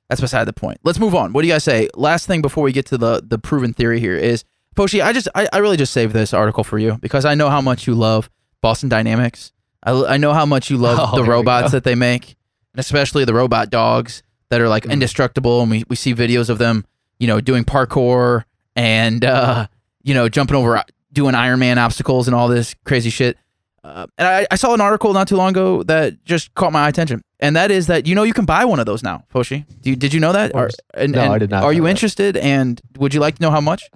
[0.09, 0.79] that's beside the point.
[0.85, 1.33] Let's move on.
[1.33, 1.89] What do you guys say?
[1.95, 4.45] Last thing before we get to the the proven theory here is
[4.77, 5.03] Foshi.
[5.05, 7.61] I just I, I really just saved this article for you because I know how
[7.61, 8.31] much you love
[8.63, 9.53] Boston Dynamics.
[9.83, 12.37] I, I know how much you love Oh, the robots that they make,
[12.75, 14.93] and especially the robot dogs that are like Mm.
[14.93, 15.61] indestructible.
[15.63, 16.87] And we, we see videos of them,
[17.19, 18.45] you know, doing parkour
[18.77, 19.67] and uh,
[20.03, 23.37] you know jumping over doing Iron Man obstacles and all this crazy shit.
[23.85, 26.89] Uh, and I, I saw an article not too long ago that just caught my
[26.89, 29.65] attention, and that is that you know you can buy one of those now, Foshi.
[29.81, 30.51] Do you, did you know that?
[30.51, 30.57] Of.
[30.61, 31.89] Or- and, No, and I did not Are you that.
[31.91, 32.37] interested?
[32.37, 33.89] And would you like to know how much?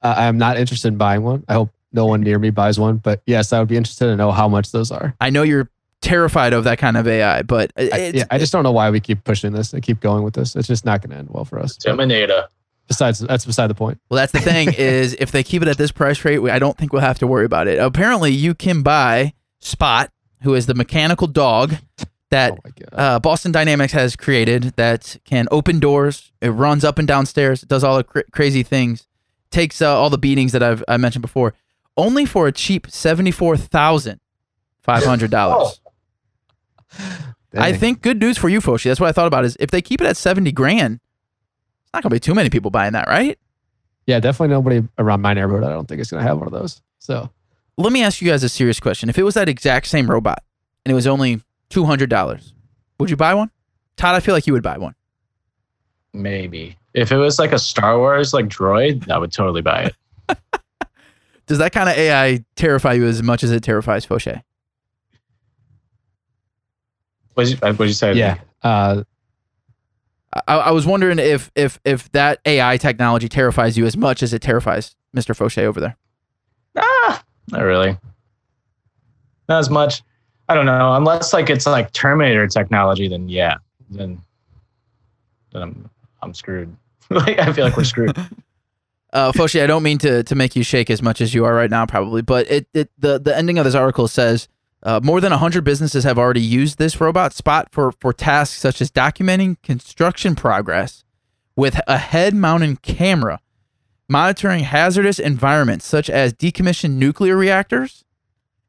[0.00, 1.44] Uh, I'm not interested in buying one.
[1.48, 2.98] I hope no one near me buys one.
[2.98, 5.14] But yes, I would be interested to know how much those are.
[5.20, 5.68] I know you're
[6.00, 8.90] terrified of that kind of AI, but it- I, yeah, I just don't know why
[8.90, 10.54] we keep pushing this and keep going with this.
[10.54, 11.76] It's just not going to end well for us.
[11.76, 12.46] Terminator.
[12.88, 14.00] Besides, that's beside the point.
[14.10, 16.58] well, that's the thing is if they keep it at this price rate, we, I
[16.58, 17.78] don't think we'll have to worry about it.
[17.78, 20.10] Apparently, you can buy Spot,
[20.42, 21.74] who is the mechanical dog
[22.30, 26.32] that oh uh, Boston Dynamics has created that can open doors.
[26.40, 27.62] It runs up and downstairs.
[27.62, 29.06] It does all the cra- crazy things.
[29.50, 31.54] Takes uh, all the beatings that I've I mentioned before,
[31.96, 34.20] only for a cheap seventy four thousand
[34.82, 35.80] five hundred dollars.
[37.56, 38.84] I think good news for you, Foshi.
[38.84, 39.44] That's what I thought about.
[39.44, 41.07] Is if they keep it at seventy grand, it's
[41.98, 43.38] not gonna be too many people buying that, right?
[44.08, 45.64] Yeah, definitely nobody around my neighborhood.
[45.64, 46.80] I don't think is going to have one of those.
[46.98, 47.28] So
[47.76, 49.10] Let me ask you guys a serious question.
[49.10, 50.42] If it was that exact same robot
[50.86, 52.54] and it was only two hundred dollars,
[52.98, 53.50] would you buy one?
[53.98, 54.94] Todd, I feel like you would buy one.
[56.14, 56.78] Maybe.
[56.94, 59.90] If it was like a Star Wars like droid, I would totally buy
[60.28, 60.38] it.
[61.46, 64.42] Does that kind of AI terrify you as much as it terrifies Foshi?
[67.34, 68.14] What did you, you say?
[68.14, 69.02] yeah, uh,
[70.32, 74.32] I, I was wondering if if if that AI technology terrifies you as much as
[74.32, 75.34] it terrifies Mr.
[75.34, 75.96] Foshi over there.
[76.76, 77.96] Ah, not really.
[79.48, 80.02] Not as much.
[80.48, 80.94] I don't know.
[80.94, 83.54] Unless like it's like Terminator technology, then yeah.
[83.90, 84.20] Then
[85.52, 85.90] then I'm
[86.22, 86.74] I'm screwed.
[87.10, 88.16] like I feel like we're screwed.
[89.10, 91.54] Uh, Foshi, I don't mean to to make you shake as much as you are
[91.54, 94.48] right now, probably, but it, it the the ending of this article says
[94.82, 98.80] uh, more than hundred businesses have already used this robot Spot for for tasks such
[98.80, 101.04] as documenting construction progress
[101.56, 103.40] with a head-mounted camera,
[104.08, 108.04] monitoring hazardous environments such as decommissioned nuclear reactors,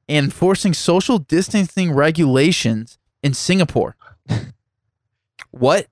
[0.08, 3.96] and enforcing social distancing regulations in Singapore.
[5.52, 5.88] what?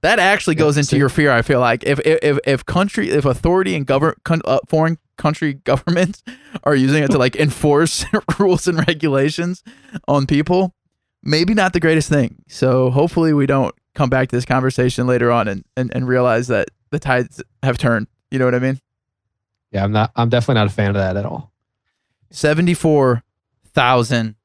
[0.00, 1.30] That actually goes into your fear.
[1.30, 6.22] I feel like if if if country if authority and government uh, foreign country governments
[6.64, 8.04] are using it to like enforce
[8.38, 9.62] rules and regulations
[10.08, 10.74] on people,
[11.22, 12.42] maybe not the greatest thing.
[12.48, 16.48] So hopefully we don't come back to this conversation later on and and, and realize
[16.48, 18.06] that the tides have turned.
[18.30, 18.80] You know what I mean?
[19.72, 20.12] yeah, I'm not.
[20.16, 21.50] I'm definitely not a fan of that at all.
[22.30, 23.22] Seventy four
[23.72, 24.36] thousand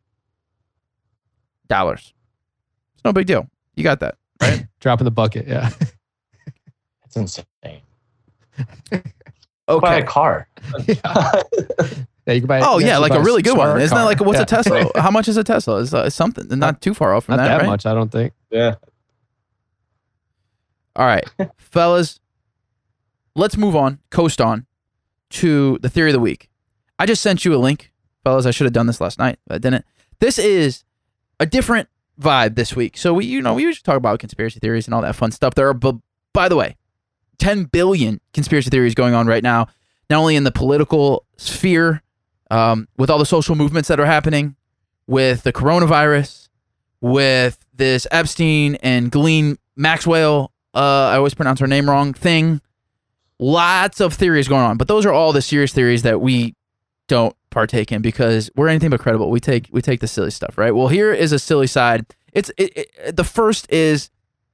[1.68, 2.14] dollars.
[2.96, 3.48] It's no big deal.
[3.76, 4.18] You got that.
[4.80, 5.48] Drop in the bucket.
[5.48, 5.70] Yeah.
[7.06, 7.82] It's insane.
[9.68, 10.00] Buy Okay.
[10.00, 10.48] a car.
[10.88, 10.96] yeah.
[12.26, 12.60] Yeah, you can buy.
[12.62, 13.68] Oh you yeah, like a really good one.
[13.68, 14.44] smart Isn't that like what's Yeah.
[14.44, 14.92] a Tesla?
[15.02, 15.78] How much is a Tesla?
[15.78, 17.68] Is uh, something not too far off from Not that, that, right?
[17.68, 18.34] much, I don't think.
[18.50, 18.76] yeah.
[20.96, 21.24] All right,
[21.58, 22.20] fellas.
[23.36, 24.66] let's move on, coast on
[25.32, 26.50] to the theory of the week.
[26.98, 27.92] I just sent you a link,
[28.24, 28.46] fellas.
[28.48, 29.86] I should have done this last night, but I didn't.
[30.20, 30.84] This is
[31.40, 31.88] a different
[32.20, 32.98] vibe this week.
[32.98, 35.54] So we, you know, we usually talk about conspiracy theories and all that fun stuff.
[35.54, 35.96] There are, but
[36.34, 36.76] by the way,
[37.40, 39.68] 10 billion conspiracy theories going on right now,
[40.10, 42.02] not only in the political sphere,
[42.50, 44.56] um, with all the social movements that are happening,
[45.06, 46.50] with the coronavirus,
[47.02, 52.62] with this Epstein and Ghislaine Maxwell, uh, I always pronounce her name wrong, thing.
[53.40, 56.56] Lots of theories going on, but those are all the serious theories that we
[57.08, 59.30] don't partake in because we're anything but credible.
[59.30, 60.72] We take we take the silly stuff, right?
[60.72, 62.06] Well, here is a silly side.
[62.34, 64.10] It's it, it, the first is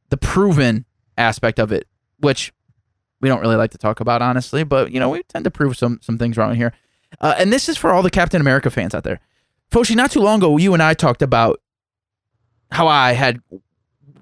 [0.10, 0.86] the proven
[1.18, 1.88] aspect of it,
[2.20, 2.52] which
[3.24, 5.78] we don't really like to talk about honestly, but you know we tend to prove
[5.78, 6.74] some some things wrong here.
[7.22, 9.20] Uh, and this is for all the Captain America fans out there.
[9.72, 11.62] Foshi, not too long ago, you and I talked about
[12.72, 13.40] how I had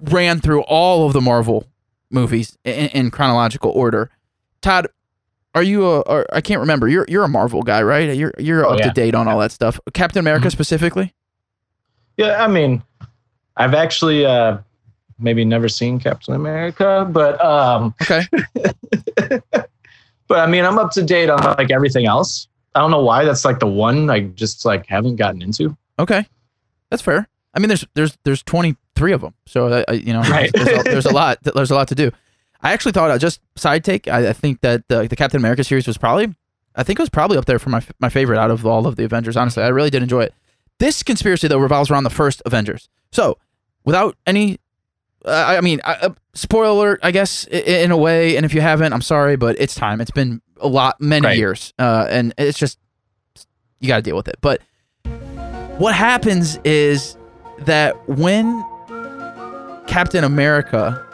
[0.02, 1.66] ran through all of the Marvel
[2.10, 4.10] movies in, in chronological order.
[4.60, 4.86] Todd,
[5.54, 6.00] are you a?
[6.02, 6.86] Or, I can't remember.
[6.88, 8.16] You're you're a Marvel guy, right?
[8.16, 9.80] You're you're Oh, up to date on all that stuff.
[9.94, 10.52] Captain America Mhm.
[10.52, 11.12] specifically.
[12.16, 12.82] Yeah, I mean,
[13.56, 14.58] I've actually uh,
[15.22, 18.22] maybe never seen Captain America, but um, Okay.
[20.28, 22.48] but I mean, I'm up to date on like everything else.
[22.74, 25.76] I don't know why that's like the one I just like haven't gotten into.
[25.98, 26.26] Okay,
[26.90, 27.28] that's fair.
[27.54, 30.50] I mean, there's there's there's 23 of them, so uh, you know, Right.
[30.54, 31.38] there's, a, there's a lot.
[31.42, 32.10] There's a lot to do.
[32.62, 35.64] I actually thought, uh, just side take, I, I think that the, the Captain America
[35.64, 36.32] series was probably,
[36.76, 38.96] I think it was probably up there for my my favorite out of all of
[38.96, 39.36] the Avengers.
[39.36, 40.34] Honestly, I really did enjoy it.
[40.78, 42.88] This conspiracy though revolves around the first Avengers.
[43.12, 43.36] So,
[43.84, 44.56] without any, uh,
[45.24, 48.36] I mean, uh, spoiler alert, I guess in a way.
[48.36, 50.00] And if you haven't, I'm sorry, but it's time.
[50.00, 51.36] It's been a lot, many Right.
[51.38, 52.78] years, uh, and it's just
[53.80, 54.36] you got to deal with it.
[54.40, 54.60] But
[55.78, 57.16] what happens is
[57.66, 58.64] that when
[59.86, 61.04] Captain America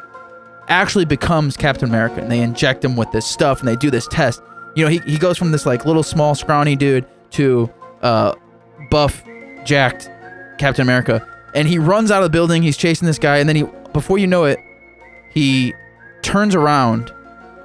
[0.68, 4.06] actually becomes Captain America and they inject him with this stuff and they do this
[4.08, 4.42] test,
[4.76, 7.70] you know, he, he goes from this like little small scrawny dude to
[8.02, 8.34] uh,
[8.90, 9.22] buff,
[9.64, 10.10] jacked
[10.58, 11.26] Captain America.
[11.54, 13.64] And he runs out of the building, he's chasing this guy, and then he
[13.98, 14.58] before you know it,
[15.30, 15.74] he
[16.22, 17.12] turns around.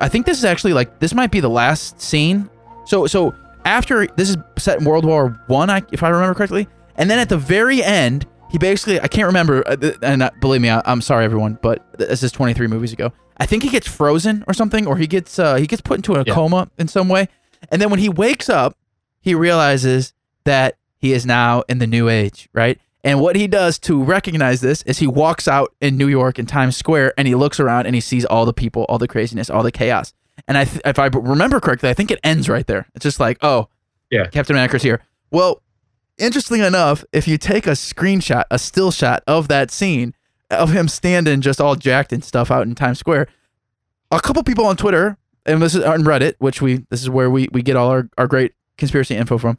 [0.01, 2.49] I think this is actually like this might be the last scene.
[2.85, 6.67] So so after this is set in World War One, I, if I remember correctly,
[6.97, 10.61] and then at the very end, he basically I can't remember, uh, and uh, believe
[10.61, 13.11] me, I, I'm sorry everyone, but this is 23 movies ago.
[13.37, 16.15] I think he gets frozen or something, or he gets uh, he gets put into
[16.15, 16.33] a Yeah.
[16.33, 17.27] coma in some way,
[17.71, 18.75] and then when he wakes up,
[19.21, 20.13] he realizes
[20.45, 22.79] that he is now in the new age, right?
[23.03, 26.45] And what he does to recognize this is he walks out in New York in
[26.45, 29.49] Times Square and he looks around and he sees all the people, all the craziness,
[29.49, 30.13] all the chaos.
[30.47, 32.87] And I, th- if I remember correctly, I think it ends right there.
[32.95, 33.67] It's just like, oh,
[34.09, 34.27] Yeah.
[34.27, 35.01] Captain America's here.
[35.31, 35.61] Well,
[36.17, 40.13] interestingly enough, if you take a screenshot, a still shot of that scene
[40.49, 43.27] of him standing just all jacked and stuff out in Times Square,
[44.11, 47.29] a couple people on Twitter, and this is on Reddit, which we this is where
[47.29, 49.57] we we get all our, our great conspiracy info from.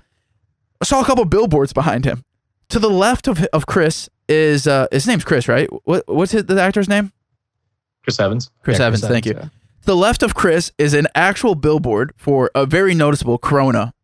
[0.80, 2.24] I saw a couple billboards behind him.
[2.74, 5.68] To the left of of Chris is uh his name's Chris, right?
[5.84, 7.12] What what's his, the actor's name?
[8.02, 8.50] Chris Evans.
[8.64, 9.34] Chris Yeah, Evans, thank you.
[9.34, 9.42] yeah.
[9.42, 9.50] To
[9.84, 13.94] the left of Chris is an actual billboard for a very noticeable Corona,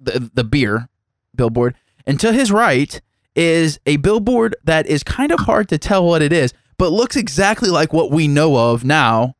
[0.00, 0.88] the, the beer
[1.36, 1.74] billboard.
[2.06, 2.98] And to his right
[3.36, 7.14] is a billboard that is kind of hard to tell what it is, but looks
[7.14, 9.34] exactly like what we know of now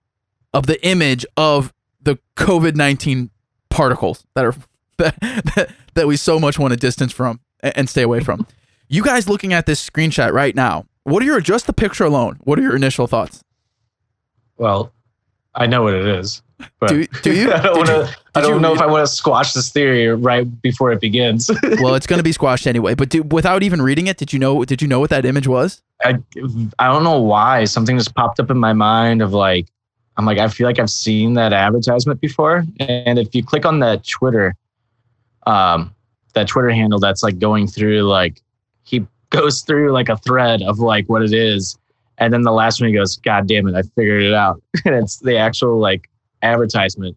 [0.52, 3.30] of the image of the COVID 19
[3.70, 4.54] particles that are
[4.98, 5.18] that,
[5.54, 8.46] that, that we so much want to distance from and, and stay away from.
[8.88, 12.38] You guys looking at this screenshot right now, what are your just the picture alone?
[12.44, 13.44] What are your initial thoughts?
[14.56, 14.92] Well,
[15.54, 16.42] I know what it is.
[16.80, 17.52] But Do- do you?
[17.54, 20.44] I don't, wanna, you- I don't know if I want to squash this theory right
[20.62, 21.50] before it begins.
[21.80, 22.94] well, it's going to be squashed anyway.
[22.94, 24.64] But do, without even reading it, did you know?
[24.64, 25.82] Did you know what that image was?
[26.02, 26.18] I
[26.78, 29.66] I don't know why something just popped up in my mind of like
[30.16, 33.80] I'm like I feel like I've seen that advertisement before, and if you click on
[33.80, 34.54] that Twitter,
[35.46, 35.94] um,
[36.34, 38.40] that Twitter handle that's like going through like
[38.88, 41.78] he goes through like a thread of like what it is,
[42.18, 44.94] and then the last one he goes, God damn it, I figured it out, and
[44.94, 46.08] it's the actual like
[46.42, 47.16] advertisement.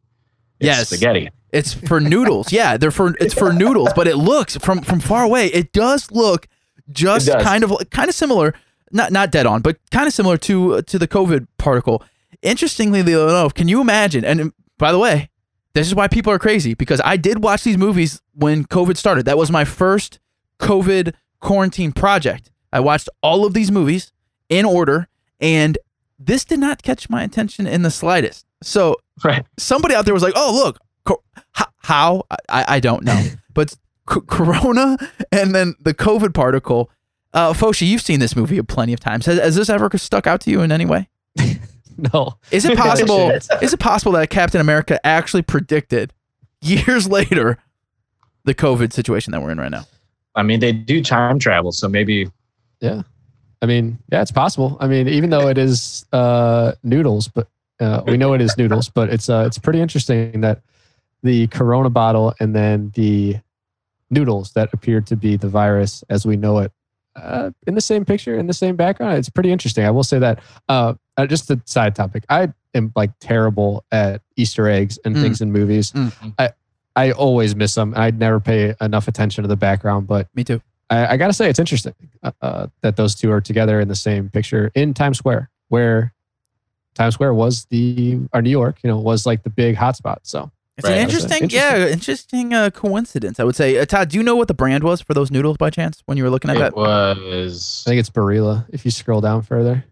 [0.59, 0.89] It's Yes.
[0.89, 1.29] spaghetti.
[1.51, 2.51] It's for noodles.
[2.51, 5.47] Yeah, they're for it's for noodles, but it looks from from far away.
[5.47, 6.47] It does look
[6.89, 7.43] just does.
[7.43, 8.53] kind of kind of similar,
[8.91, 12.03] not not dead on, but kind of similar to to the COVID particle.
[12.41, 14.25] Interestingly enough, can you imagine?
[14.25, 15.29] And by the way,
[15.73, 19.25] this is why people are crazy because I did watch these movies when COVID started.
[19.25, 20.19] That was my first
[20.59, 22.49] COVID quarantine project.
[22.71, 24.13] I watched all of these movies
[24.47, 25.09] in order,
[25.41, 25.77] and
[26.17, 28.45] this did not catch my attention in the slightest.
[28.63, 29.45] So Right.
[29.57, 31.21] somebody out there was like, "Oh, look, co-
[31.59, 32.23] h- how?
[32.47, 33.21] I, I don't know,
[33.53, 34.97] but c- Corona
[35.31, 36.89] and then the COVID particle."
[37.33, 39.25] Uh, Foshi, you've seen this movie plenty of times.
[39.25, 41.07] Has, has this ever stuck out to you in any way?
[42.13, 42.37] no.
[42.51, 43.29] Is it possible?
[43.29, 46.13] is it possible that Captain America actually predicted
[46.61, 47.57] years later
[48.43, 49.85] the COVID situation that we're in right now?
[50.35, 52.29] I mean, they do time travel, so maybe
[52.79, 53.01] Yeah,
[53.61, 54.77] I mean, yeah, it's possible.
[54.79, 57.47] I mean, even though it is uh, noodles, but
[57.79, 60.61] uh, we know it is noodles, but it's uh, it's pretty interesting that
[61.23, 63.37] the Corona bottle and then the
[64.09, 66.71] noodles that appeared to be the virus as we know it
[67.15, 69.17] uh, in the same picture in the same background.
[69.17, 69.85] It's pretty interesting.
[69.85, 70.39] I will say that.
[70.69, 72.23] Uh, uh, just a side topic.
[72.29, 75.21] I am like terrible at Easter eggs and Mm.
[75.21, 75.91] things in movies.
[75.91, 76.33] Mm.
[76.39, 76.51] I
[76.95, 77.93] I always miss them.
[77.95, 80.61] I'd never pay enough attention to the background, but Me too.
[80.89, 83.87] I, I got to say, it's interesting uh, uh, that those two are together in
[83.87, 86.13] the same picture in Times Square, where
[86.95, 90.17] Times Square was the, or New York, you know, was like the big hotspot.
[90.23, 90.97] So It's Right.
[90.97, 91.81] an interesting, interesting.
[91.81, 93.39] yeah, interesting uh, coincidence.
[93.39, 93.77] I would say.
[93.77, 96.17] Uh, Todd, do you know what the brand was for those noodles by chance when
[96.17, 96.75] you were looking at it that?
[96.75, 97.83] was.
[97.87, 99.85] I think it's Barilla if you scroll down further.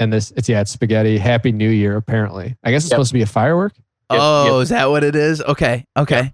[0.00, 1.16] And this, it's, yeah, it's spaghetti.
[1.18, 2.56] Happy New Year, apparently.
[2.64, 2.96] I guess it's Yep.
[2.96, 3.74] supposed to be a firework.
[4.10, 4.62] Yep, oh, yep.
[4.64, 5.40] is that what it is?
[5.42, 6.32] Okay, okay.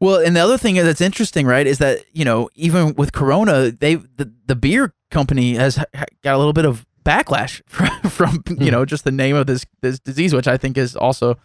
[0.00, 3.70] Well, and the other thing that's interesting, right, is that you know even with Corona,
[3.70, 5.76] they the, the beer company has
[6.22, 8.70] got a little bit of backlash from, from you Hmm.
[8.72, 11.38] know just the name of this this disease, which I think is also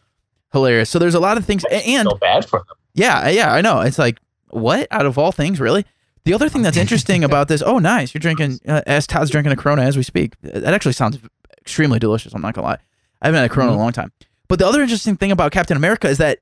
[0.54, 0.90] hilarious.
[0.90, 2.78] So there's a lot of things, and so bad for them.
[2.96, 3.82] yeah, yeah, I know.
[3.82, 4.18] It's like
[4.50, 5.86] what out of all things, really.
[6.24, 8.60] The other thing that's interesting about this, oh, nice, you're drinking.
[8.68, 10.34] Uh, as Todd's drinking a Corona as we speak.
[10.42, 11.20] That actually sounds
[11.62, 12.34] extremely delicious.
[12.34, 12.80] I'm not gonna lie.
[13.22, 14.12] I haven't had a Corona in a long time.
[14.48, 16.40] But the other interesting thing about Captain America is that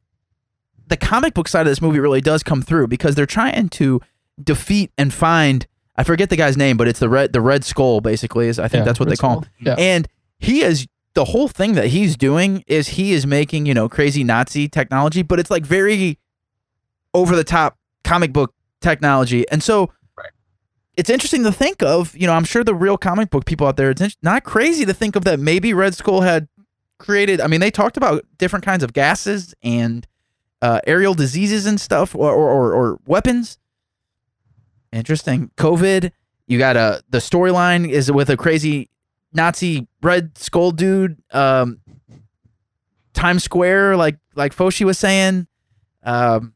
[0.88, 4.02] the comic book side of this movie really does come through because they're trying to
[4.44, 5.66] defeat and find.
[5.98, 8.02] I forget the guy's name, but it's the red the Red Skull.
[8.02, 9.50] Basically, is I think Yeah, that's what they Red call him.
[9.60, 9.76] Yeah.
[9.78, 10.08] And
[10.40, 14.24] he is the whole thing that he's doing is he is making, you know, crazy
[14.24, 16.20] Nazi technology, but it's like very
[17.14, 19.46] over the top comic book technology.
[19.50, 20.30] And so Right.
[20.98, 23.78] it's interesting to think of, you know, I'm sure the real comic book people out
[23.78, 26.50] there, it's in- not crazy to think of that maybe Red Skull had
[26.98, 30.08] created, I mean, they talked about different kinds of gases and
[30.62, 33.58] uh, aerial diseases and stuff or, or, or, weapons.
[34.92, 35.52] Interesting.
[35.58, 36.12] COVID,
[36.48, 38.90] you got a, the storyline is with a crazy
[39.34, 41.82] Nazi Red Skull dude, um,
[43.14, 45.48] Times Square, like like Foshi was saying.
[46.04, 46.54] Um,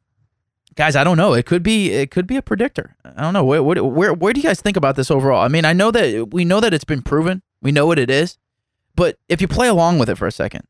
[0.75, 1.33] guys, I don't know.
[1.33, 2.95] It could be it could be a predictor.
[3.03, 3.45] I don't know.
[3.45, 5.41] Where where where do you guys think about this overall?
[5.41, 7.41] I mean, I know that we know that it's been proven.
[7.61, 8.37] We know what it is,
[8.99, 10.67] but if you play along with it for a second,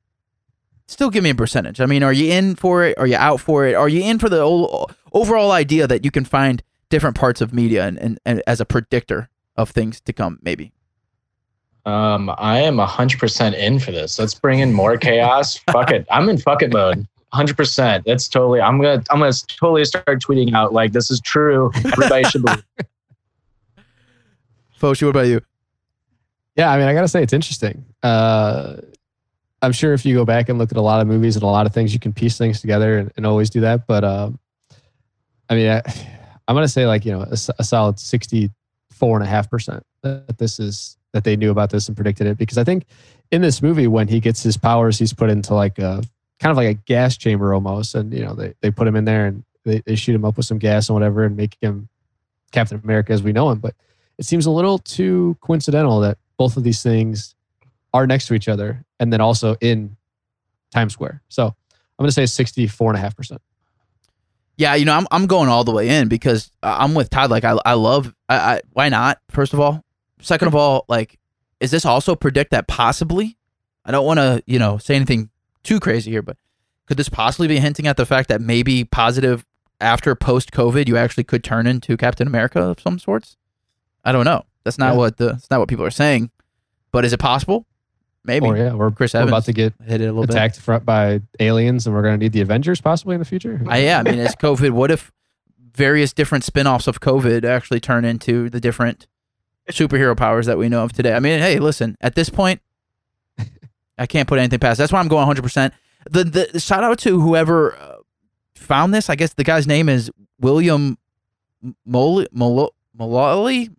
[0.86, 1.82] still give me a percentage.
[1.82, 2.96] I mean, are you in for it?
[3.00, 3.74] Are you out for it?
[3.74, 4.44] Are you in for the
[5.14, 8.66] overall idea that you can find different parts of media and, and, and as a
[8.66, 10.38] predictor of things to come?
[10.44, 10.74] Maybe.
[11.88, 14.20] Um, I am hundred percent in for this.
[14.20, 15.58] Let's bring in more chaos.
[15.72, 16.06] fuck it.
[16.12, 17.08] I'm in fuck it mode.
[17.34, 18.04] Hundred percent.
[18.06, 18.62] That's totally.
[18.62, 19.04] I'm gonna.
[19.10, 21.72] I'm gonna totally start tweeting out like this is true.
[21.78, 22.64] Everybody should believe.
[24.80, 25.42] Foshi, what about you?
[26.60, 27.86] Yeah, I mean, I gotta say it's interesting.
[28.04, 28.82] Uh,
[29.62, 31.48] I'm sure if you go back and look at a lot of movies and a
[31.48, 33.88] lot of things, you can piece things together and, and always do that.
[33.88, 34.38] But um,
[35.50, 35.82] I mean, I,
[36.50, 40.60] I'm gonna say like you know a solid 64 and a half percent that this
[40.60, 42.88] is that they knew about this and predicted it because I think
[43.32, 46.04] in this movie when he gets his powers, he's put into like a
[46.42, 49.06] kind of like a gas chamber almost, and you know they they put him in
[49.06, 51.88] there and they, they shoot him up with some gas and whatever and make him
[52.52, 53.76] Captain America as we know him, but
[54.18, 57.36] it seems a little too coincidental that both of these things
[57.94, 59.98] are next to each other and then also in
[60.72, 61.22] Times Square.
[61.28, 61.54] So I'm
[62.04, 63.38] going to say 64.5%.
[64.56, 67.30] Yeah, you know, I'm I'm going all the way in because I'm with Todd.
[67.30, 68.14] Like, I I love.
[68.28, 69.22] I, I why not?
[69.30, 69.86] First of all,
[70.20, 71.18] second of all, like,
[71.62, 73.38] is this also predict that possibly?
[73.86, 75.30] I don't want to you know say anything
[75.64, 76.36] too crazy here, but
[76.88, 79.46] could this possibly be hinting at the fact that maybe positive
[79.80, 83.38] after post COVID, you actually could turn into Captain America of some sorts?
[84.04, 84.44] I don't know.
[84.70, 84.98] That's not Yeah.
[84.98, 86.30] what the that's not what people are saying,
[86.92, 87.66] but is it possible?
[88.24, 90.36] Maybe Or yeah, we're, Chris we're Evans about to get hit it a little bit.
[90.36, 93.62] attacked front by aliens and we're going to need the Avengers possibly in the future.
[93.68, 94.72] I, yeah, I mean, it's COVID.
[94.72, 95.12] What if
[95.74, 99.08] various different spin-offs of COVID actually turn into the different
[99.72, 101.14] superhero powers that we know of today?
[101.14, 102.62] I mean, hey, listen, at this point,
[103.98, 104.78] I can't put anything past.
[104.78, 105.72] That's why I'm going 100%.
[106.10, 107.96] The the, the shout out to whoever uh,
[108.56, 109.10] found this.
[109.10, 110.98] I guess the guy's name is William
[111.86, 112.70] Molly Maloli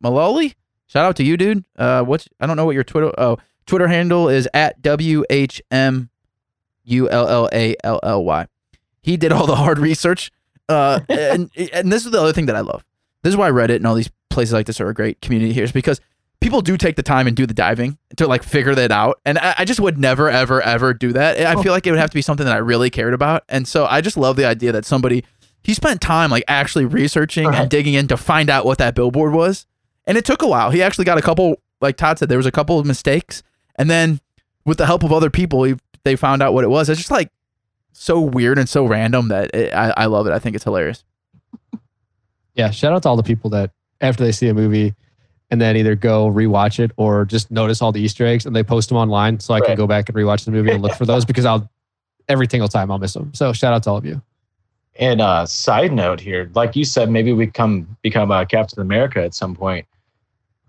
[0.02, 0.54] Maloli.
[0.90, 1.64] Shout out to you, dude.
[1.78, 5.62] Uh, what's I don't know what your Twitter oh Twitter handle is at W H
[5.70, 6.10] M
[6.84, 8.46] U L L A L L Y.
[9.00, 10.32] He did all the hard research.
[10.68, 12.84] Uh, and and this is the other thing that I love.
[13.22, 15.62] This is why Reddit and all these places like this are a great community here,
[15.62, 16.00] is because
[16.40, 19.20] people do take the time and do the diving to like figure that out.
[19.24, 21.38] And I, I just would never, ever, ever do that.
[21.38, 23.44] I feel like it would have to be something that I really cared about.
[23.48, 25.22] And so I just love the idea that somebody
[25.62, 27.62] he spent time like actually researching Uh-huh.
[27.62, 29.66] and digging in to find out what that billboard was.
[30.10, 30.72] And it took a while.
[30.72, 33.44] He actually got a couple, like Todd said, there was a couple of mistakes.
[33.76, 34.20] And then
[34.64, 36.88] with the help of other people, he, they found out what it was.
[36.88, 37.30] It's just like
[37.92, 40.32] so weird and so random that it, I, I love it.
[40.32, 41.04] I think it's hilarious.
[42.56, 44.92] Yeah, shout out to all the people that after they see a movie
[45.50, 48.64] and then either go rewatch it or just notice all the Easter eggs and they
[48.64, 51.06] post them online so I can go back and rewatch the movie and look for
[51.06, 51.70] those because I'll
[52.28, 53.32] every single time I'll miss them.
[53.34, 54.20] So shout out to all of you.
[54.96, 59.22] And uh, side note here, like you said, maybe we come become uh, Captain America
[59.22, 59.86] at some point.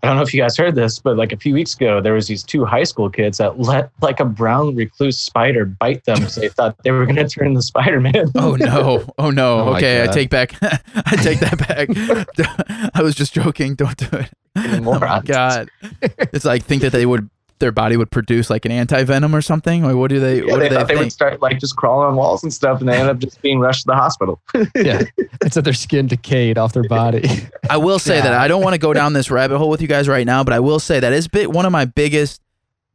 [0.02, 2.14] I don't know if you guys heard this, but like a few weeks ago, there
[2.14, 6.16] was these two high school kids that let like a brown recluse spider bite them
[6.16, 8.24] because they thought they were going to turn into Spider Man.
[8.34, 9.14] Oh, oh no!
[9.16, 9.60] Oh no!
[9.60, 10.56] Oh okay, I take back.
[10.62, 12.90] I take that back.
[12.94, 13.76] I was just joking.
[13.76, 14.30] Don't do it.
[14.56, 15.70] Oh my god!
[16.02, 17.30] It's like think that they would
[17.62, 19.84] their body would produce like an anti venom or something.
[19.84, 20.38] Like what do they?
[20.38, 22.52] Yeah, what they do thought they they would start like just crawling on walls and
[22.52, 24.42] stuff, and they end up just being rushed to the hospital.
[24.74, 25.02] Yeah.
[25.40, 27.24] it's that their skin decayed off their body.
[27.70, 29.88] I will say that I don't want to go down this rabbit hole with you
[29.88, 32.42] guys right now, but I will say that is bit one of my biggest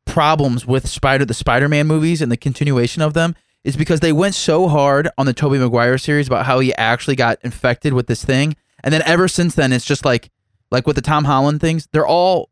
[0.06, 4.36] problems with Spider the Spider-Man movies and the continuation of them is because they went
[4.36, 8.24] so hard on the Tobey Maguire series about how he actually got infected with this
[8.24, 10.30] thing, and then ever since then it's just like
[10.72, 12.50] like with the Tom Holland things, they're all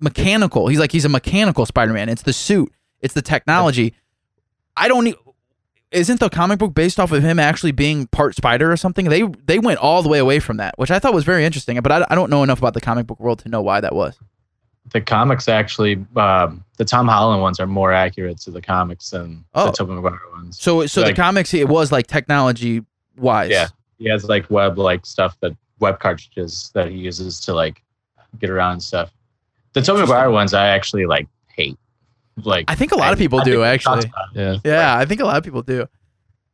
[0.00, 0.68] mechanical.
[0.68, 2.08] He's like he's a mechanical Spider-Man.
[2.08, 3.94] It's the suit, it's the technology.
[4.76, 5.04] I don't.
[5.04, 5.14] need
[5.90, 9.06] Isn't the comic book based off of him actually being part spider or something?
[9.08, 11.80] They they went all the way away from that, which I thought was very interesting.
[11.80, 13.94] But I, I don't know enough about the comic book world to know why that
[13.94, 14.18] was.
[14.92, 19.44] the comics actually, um, the Tom Holland ones are more accurate to the comics than
[19.54, 19.66] Oh.
[19.66, 20.60] the Tobey Maguire ones.
[20.60, 22.82] So so Like- the comics it was like technology
[23.16, 23.50] wise.
[23.50, 23.68] Yeah.
[23.98, 27.82] He has like web like stuff that web cartridges that he uses to like
[28.38, 29.10] get around stuff.
[29.76, 31.76] The Tobey Maguire ones I actually like hate.
[32.42, 34.02] Like I think a lot of people I do actually.
[34.02, 34.60] talked about it.
[34.64, 34.70] yeah.
[34.72, 35.86] Yeah, I think a lot of people do.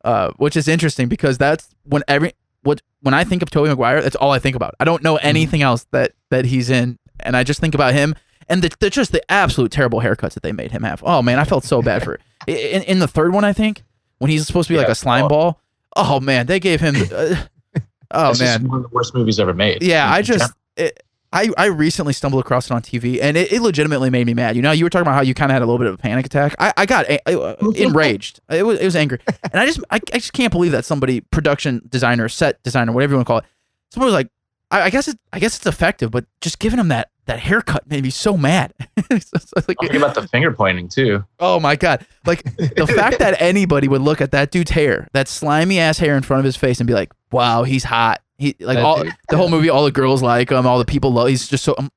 [0.03, 4.01] Uh, which is interesting because that's when every what when I think of Tobey Maguire,
[4.01, 4.75] that's all I think about.
[4.79, 8.13] I don't know anything else that that he's in, and I just think about him
[8.49, 11.01] and the, the just the absolute terrible haircuts that they made him have.
[11.05, 13.45] Oh man, I felt so bad for i- in in the third one.
[13.45, 13.83] I think
[14.19, 15.29] when he's supposed to be like a slime Oh.
[15.29, 15.61] ball.
[15.95, 16.95] Oh man, they gave him.
[16.95, 17.35] Uh,
[18.11, 19.81] oh It's just man, one of the worst movies ever made.
[19.83, 20.11] yeah.
[20.11, 20.51] I just.
[20.75, 21.01] It,
[21.33, 24.55] I, I recently stumbled across it on TV and it, it legitimately made me mad.
[24.55, 25.95] You know, you were talking about how you kind of had a little bit of
[25.95, 26.55] a panic attack.
[26.59, 28.39] I, I got a, uh, enraged.
[28.49, 29.19] It was, it was angry.
[29.51, 33.13] And I just I, I just can't believe that somebody, production designer, set designer, whatever
[33.13, 33.45] you want to call it,
[33.91, 34.29] someone was like,
[34.71, 37.87] I, I guess it, I guess it's effective, but just giving them that that haircut
[37.89, 38.73] made me so mad.
[39.09, 41.23] It's like, Don't about the finger pointing too.
[41.39, 42.05] oh my god!
[42.25, 46.17] Like the fact that anybody would look at that dude's hair, that slimy ass hair
[46.17, 49.03] in front of his face, and be like, "Wow, he's hot." He like That all
[49.03, 51.27] dude, the whole movie, all the girls like him, all the people love.
[51.27, 51.91] He's just so um,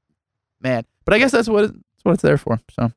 [0.60, 0.84] man.
[1.04, 2.60] But I guess that's what it, that's what it's there for.
[2.70, 2.92] So Have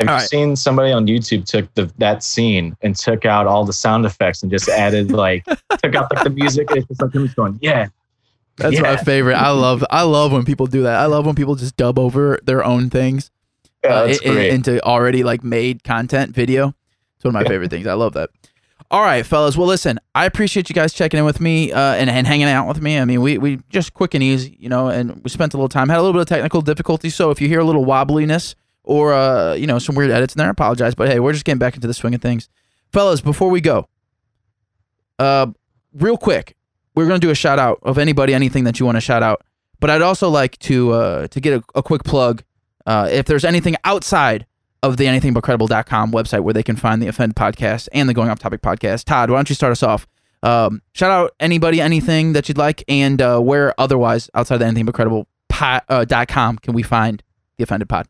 [0.00, 0.28] you right.
[0.28, 4.42] seen somebody on YouTube took the that scene and took out all the sound effects
[4.42, 5.44] and just added like
[5.82, 6.68] took out like the music?
[6.70, 7.88] It's just like him going, yeah,
[8.58, 9.36] that's my favorite.
[9.36, 11.00] I love I love when people do that.
[11.00, 13.30] I love when people just dub over their own things
[13.84, 16.74] yeah, uh, that's i- i- into already like made content video.
[17.16, 17.48] It's one of my Yeah.
[17.48, 17.86] favorite things.
[17.86, 18.30] I love that.
[18.90, 19.56] All right, fellas.
[19.56, 22.66] Well, listen, I appreciate you guys checking in with me uh, and, and hanging out
[22.66, 22.98] with me.
[22.98, 25.68] I mean, we, we just quick and easy, you know, and we spent a little
[25.68, 27.10] time, had a little bit of technical difficulty.
[27.10, 28.54] So if you hear a little wobbliness
[28.84, 30.94] or, uh, you know, some weird edits in there, I apologize.
[30.94, 32.48] But hey, we're just getting back into the swing of things.
[32.90, 33.88] Fellas, before we go,
[35.18, 35.48] uh,
[35.92, 36.56] real quick,
[36.98, 39.22] we're going to do a shout out of anybody, anything that you want to shout
[39.22, 39.42] out.
[39.78, 42.42] But I'd also like to uh, to get a, a quick plug.
[42.84, 44.46] Uh, if there's anything outside
[44.82, 48.40] of the anythingbutcredible.com website where they can find the Offend podcast and the Going Off
[48.40, 49.04] Topic podcast.
[49.04, 50.06] Todd, why don't you start us off?
[50.42, 54.66] Um, shout out anybody, anything that you'd like, and uh, where otherwise outside of the
[54.66, 57.22] anything but credible pod, uh, com can we find
[57.58, 58.08] the Offended Pod?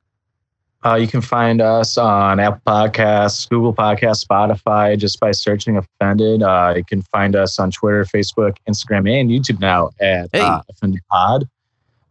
[0.85, 6.43] Uh, you can find us on Apple Podcasts, Google Podcasts, Spotify, just by searching Offended.
[6.43, 10.41] Uh, you can find us on Twitter, Facebook, Instagram, and YouTube now at Hey.
[10.41, 11.49] uh, Offended Pod.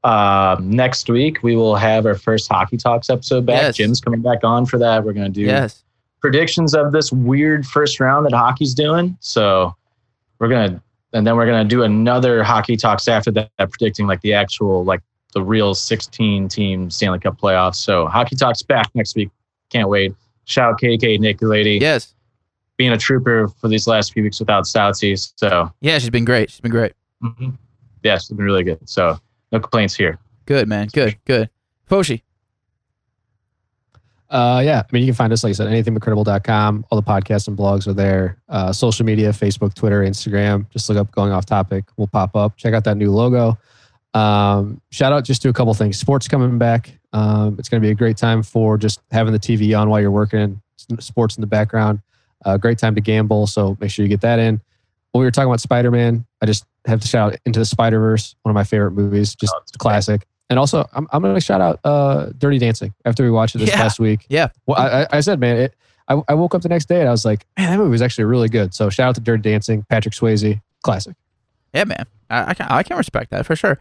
[0.03, 3.61] Um, next week, we will have our first Hockey Talks episode back.
[3.61, 3.77] Yes.
[3.77, 5.03] Jim's coming back on for that.
[5.03, 5.83] We're going to do Yes.
[6.21, 9.17] predictions of this weird first round that hockey's doing.
[9.21, 9.73] So
[10.39, 10.81] we're going to,
[11.13, 14.83] and then we're going to do another Hockey Talks after that, predicting like the actual,
[14.83, 14.99] like
[15.33, 17.75] the real 16 team Stanley Cup playoffs.
[17.75, 19.29] So Hockey Talks back next week.
[19.69, 20.13] Can't wait.
[20.45, 22.13] Shout out KK, Nick Lady, Yes.
[22.77, 25.33] being a trooper for these last few weeks without Stoutsies.
[25.35, 26.49] So Yeah, she's been great.
[26.51, 26.93] She's been great.
[27.23, 27.57] mhm.
[28.03, 28.79] yeah, it's been really good.
[28.87, 29.19] So
[29.51, 30.17] no complaints here.
[30.45, 30.87] Good, man.
[30.93, 31.49] Good, good.
[31.89, 32.21] Foshi.
[34.29, 36.85] Uh, yeah, I mean, you can find us, like I said, anythingbutcredible.com.
[36.89, 38.37] All the podcasts and blogs are there.
[38.49, 40.69] Uh, social media, Facebook, Twitter, Instagram.
[40.69, 41.85] Just look up Going Off Topic.
[41.95, 42.57] We'll pop up.
[42.57, 43.57] Check out that new logo.
[44.17, 45.97] Um, shout out just to a couple things.
[45.99, 46.91] Sports coming back.
[47.13, 50.01] Um, it's going to be a great time for just having the TV on while
[50.01, 50.61] you're working,
[50.99, 52.01] sports in the background.
[52.45, 53.47] Uh, great time to gamble.
[53.47, 54.59] So make sure you get that in.
[55.11, 57.65] When we were talking about Spider Man, I just have to shout out Into the
[57.65, 59.79] Spider Verse, one of my favorite movies, just Oh, it's great.
[59.79, 60.25] classic.
[60.49, 63.59] And also, I'm, I'm going to shout out uh, Dirty Dancing after we watched it
[63.59, 63.75] this Yeah.
[63.77, 64.25] past week.
[64.29, 64.47] Yeah.
[64.65, 65.75] Well, I, I- I said, man, it,
[66.07, 68.01] I, I woke up the next day and I was like, man, that movie was
[68.01, 68.73] actually really good.
[68.73, 71.15] So shout out to Dirty Dancing, Patrick Swayze, classic.
[71.73, 72.05] Yeah, man.
[72.29, 73.79] I, I can I can respect that for sure.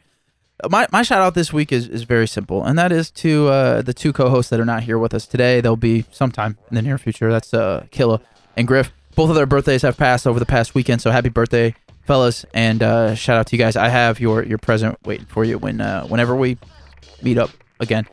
[0.71, 3.83] My my shout out this week is, is very simple, and that is to uh,
[3.83, 5.61] the two co-hosts that are not here with us today.
[5.61, 7.31] They'll be sometime in the near future.
[7.31, 8.21] That's uh, Killa
[8.57, 8.91] and Griff.
[9.15, 11.75] Both of their birthdays have passed over the past weekend, so happy birthday,
[12.07, 12.47] fellas!
[12.55, 13.77] And uh, shout out to you guys.
[13.77, 16.57] I have your your present waiting for you when uh, whenever we
[17.23, 18.07] meet up again.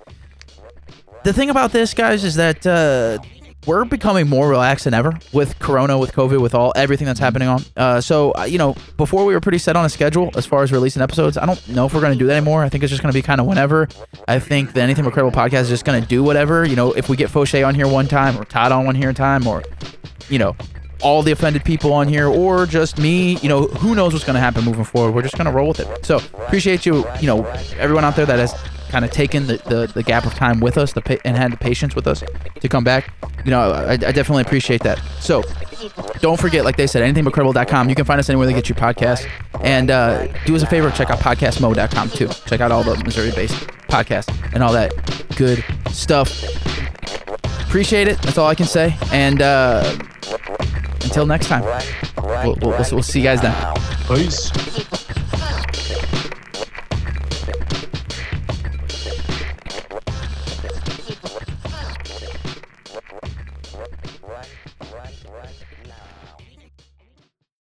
[1.23, 3.19] The thing about this, guys, is that uh,
[3.65, 7.47] we're becoming more relaxed than ever with Corona, with COVID, with all everything that's happening
[7.47, 7.63] on.
[7.75, 10.63] Uh, so uh, you know, before we were pretty set on a schedule as far
[10.63, 11.37] as releasing episodes.
[11.37, 12.63] I don't know if we're going to do that anymore.
[12.63, 13.87] I think it's just going to be kind of whenever.
[14.27, 16.65] I think the Anything But Credible podcast is just going to do whatever.
[16.65, 19.13] You know, if we get Foshi on here one time, or Todd on one here
[19.13, 19.63] time, or
[20.29, 20.55] you know,
[21.01, 23.37] all the offended people on here, or just me.
[23.37, 25.13] You know, who knows what's going to happen moving forward.
[25.13, 26.05] We're just going to roll with it.
[26.05, 27.05] So appreciate you.
[27.19, 27.45] You know,
[27.77, 28.53] everyone out there that has
[28.93, 31.57] kind of taken the, the, the gap of time with us the and had the
[31.57, 32.23] patience with us
[32.59, 33.11] to come back.
[33.43, 35.01] You know, I, I definitely appreciate that.
[35.19, 35.41] So
[36.19, 37.89] don't forget, like they said, anythingbutcredible.com.
[37.89, 39.27] You can find us anywhere they get your podcasts.
[39.61, 42.27] And uh, do us a favor, check out podcastmo.com too.
[42.45, 43.55] Check out all the Missouri based
[43.87, 44.93] podcasts and all that
[45.37, 46.43] good stuff.
[47.67, 48.21] Appreciate it.
[48.21, 48.95] That's all I can say.
[49.11, 49.97] And uh,
[51.01, 51.63] until next time,
[52.45, 53.55] we'll, we'll, we'll see you guys then.
[54.07, 55.02] Peace.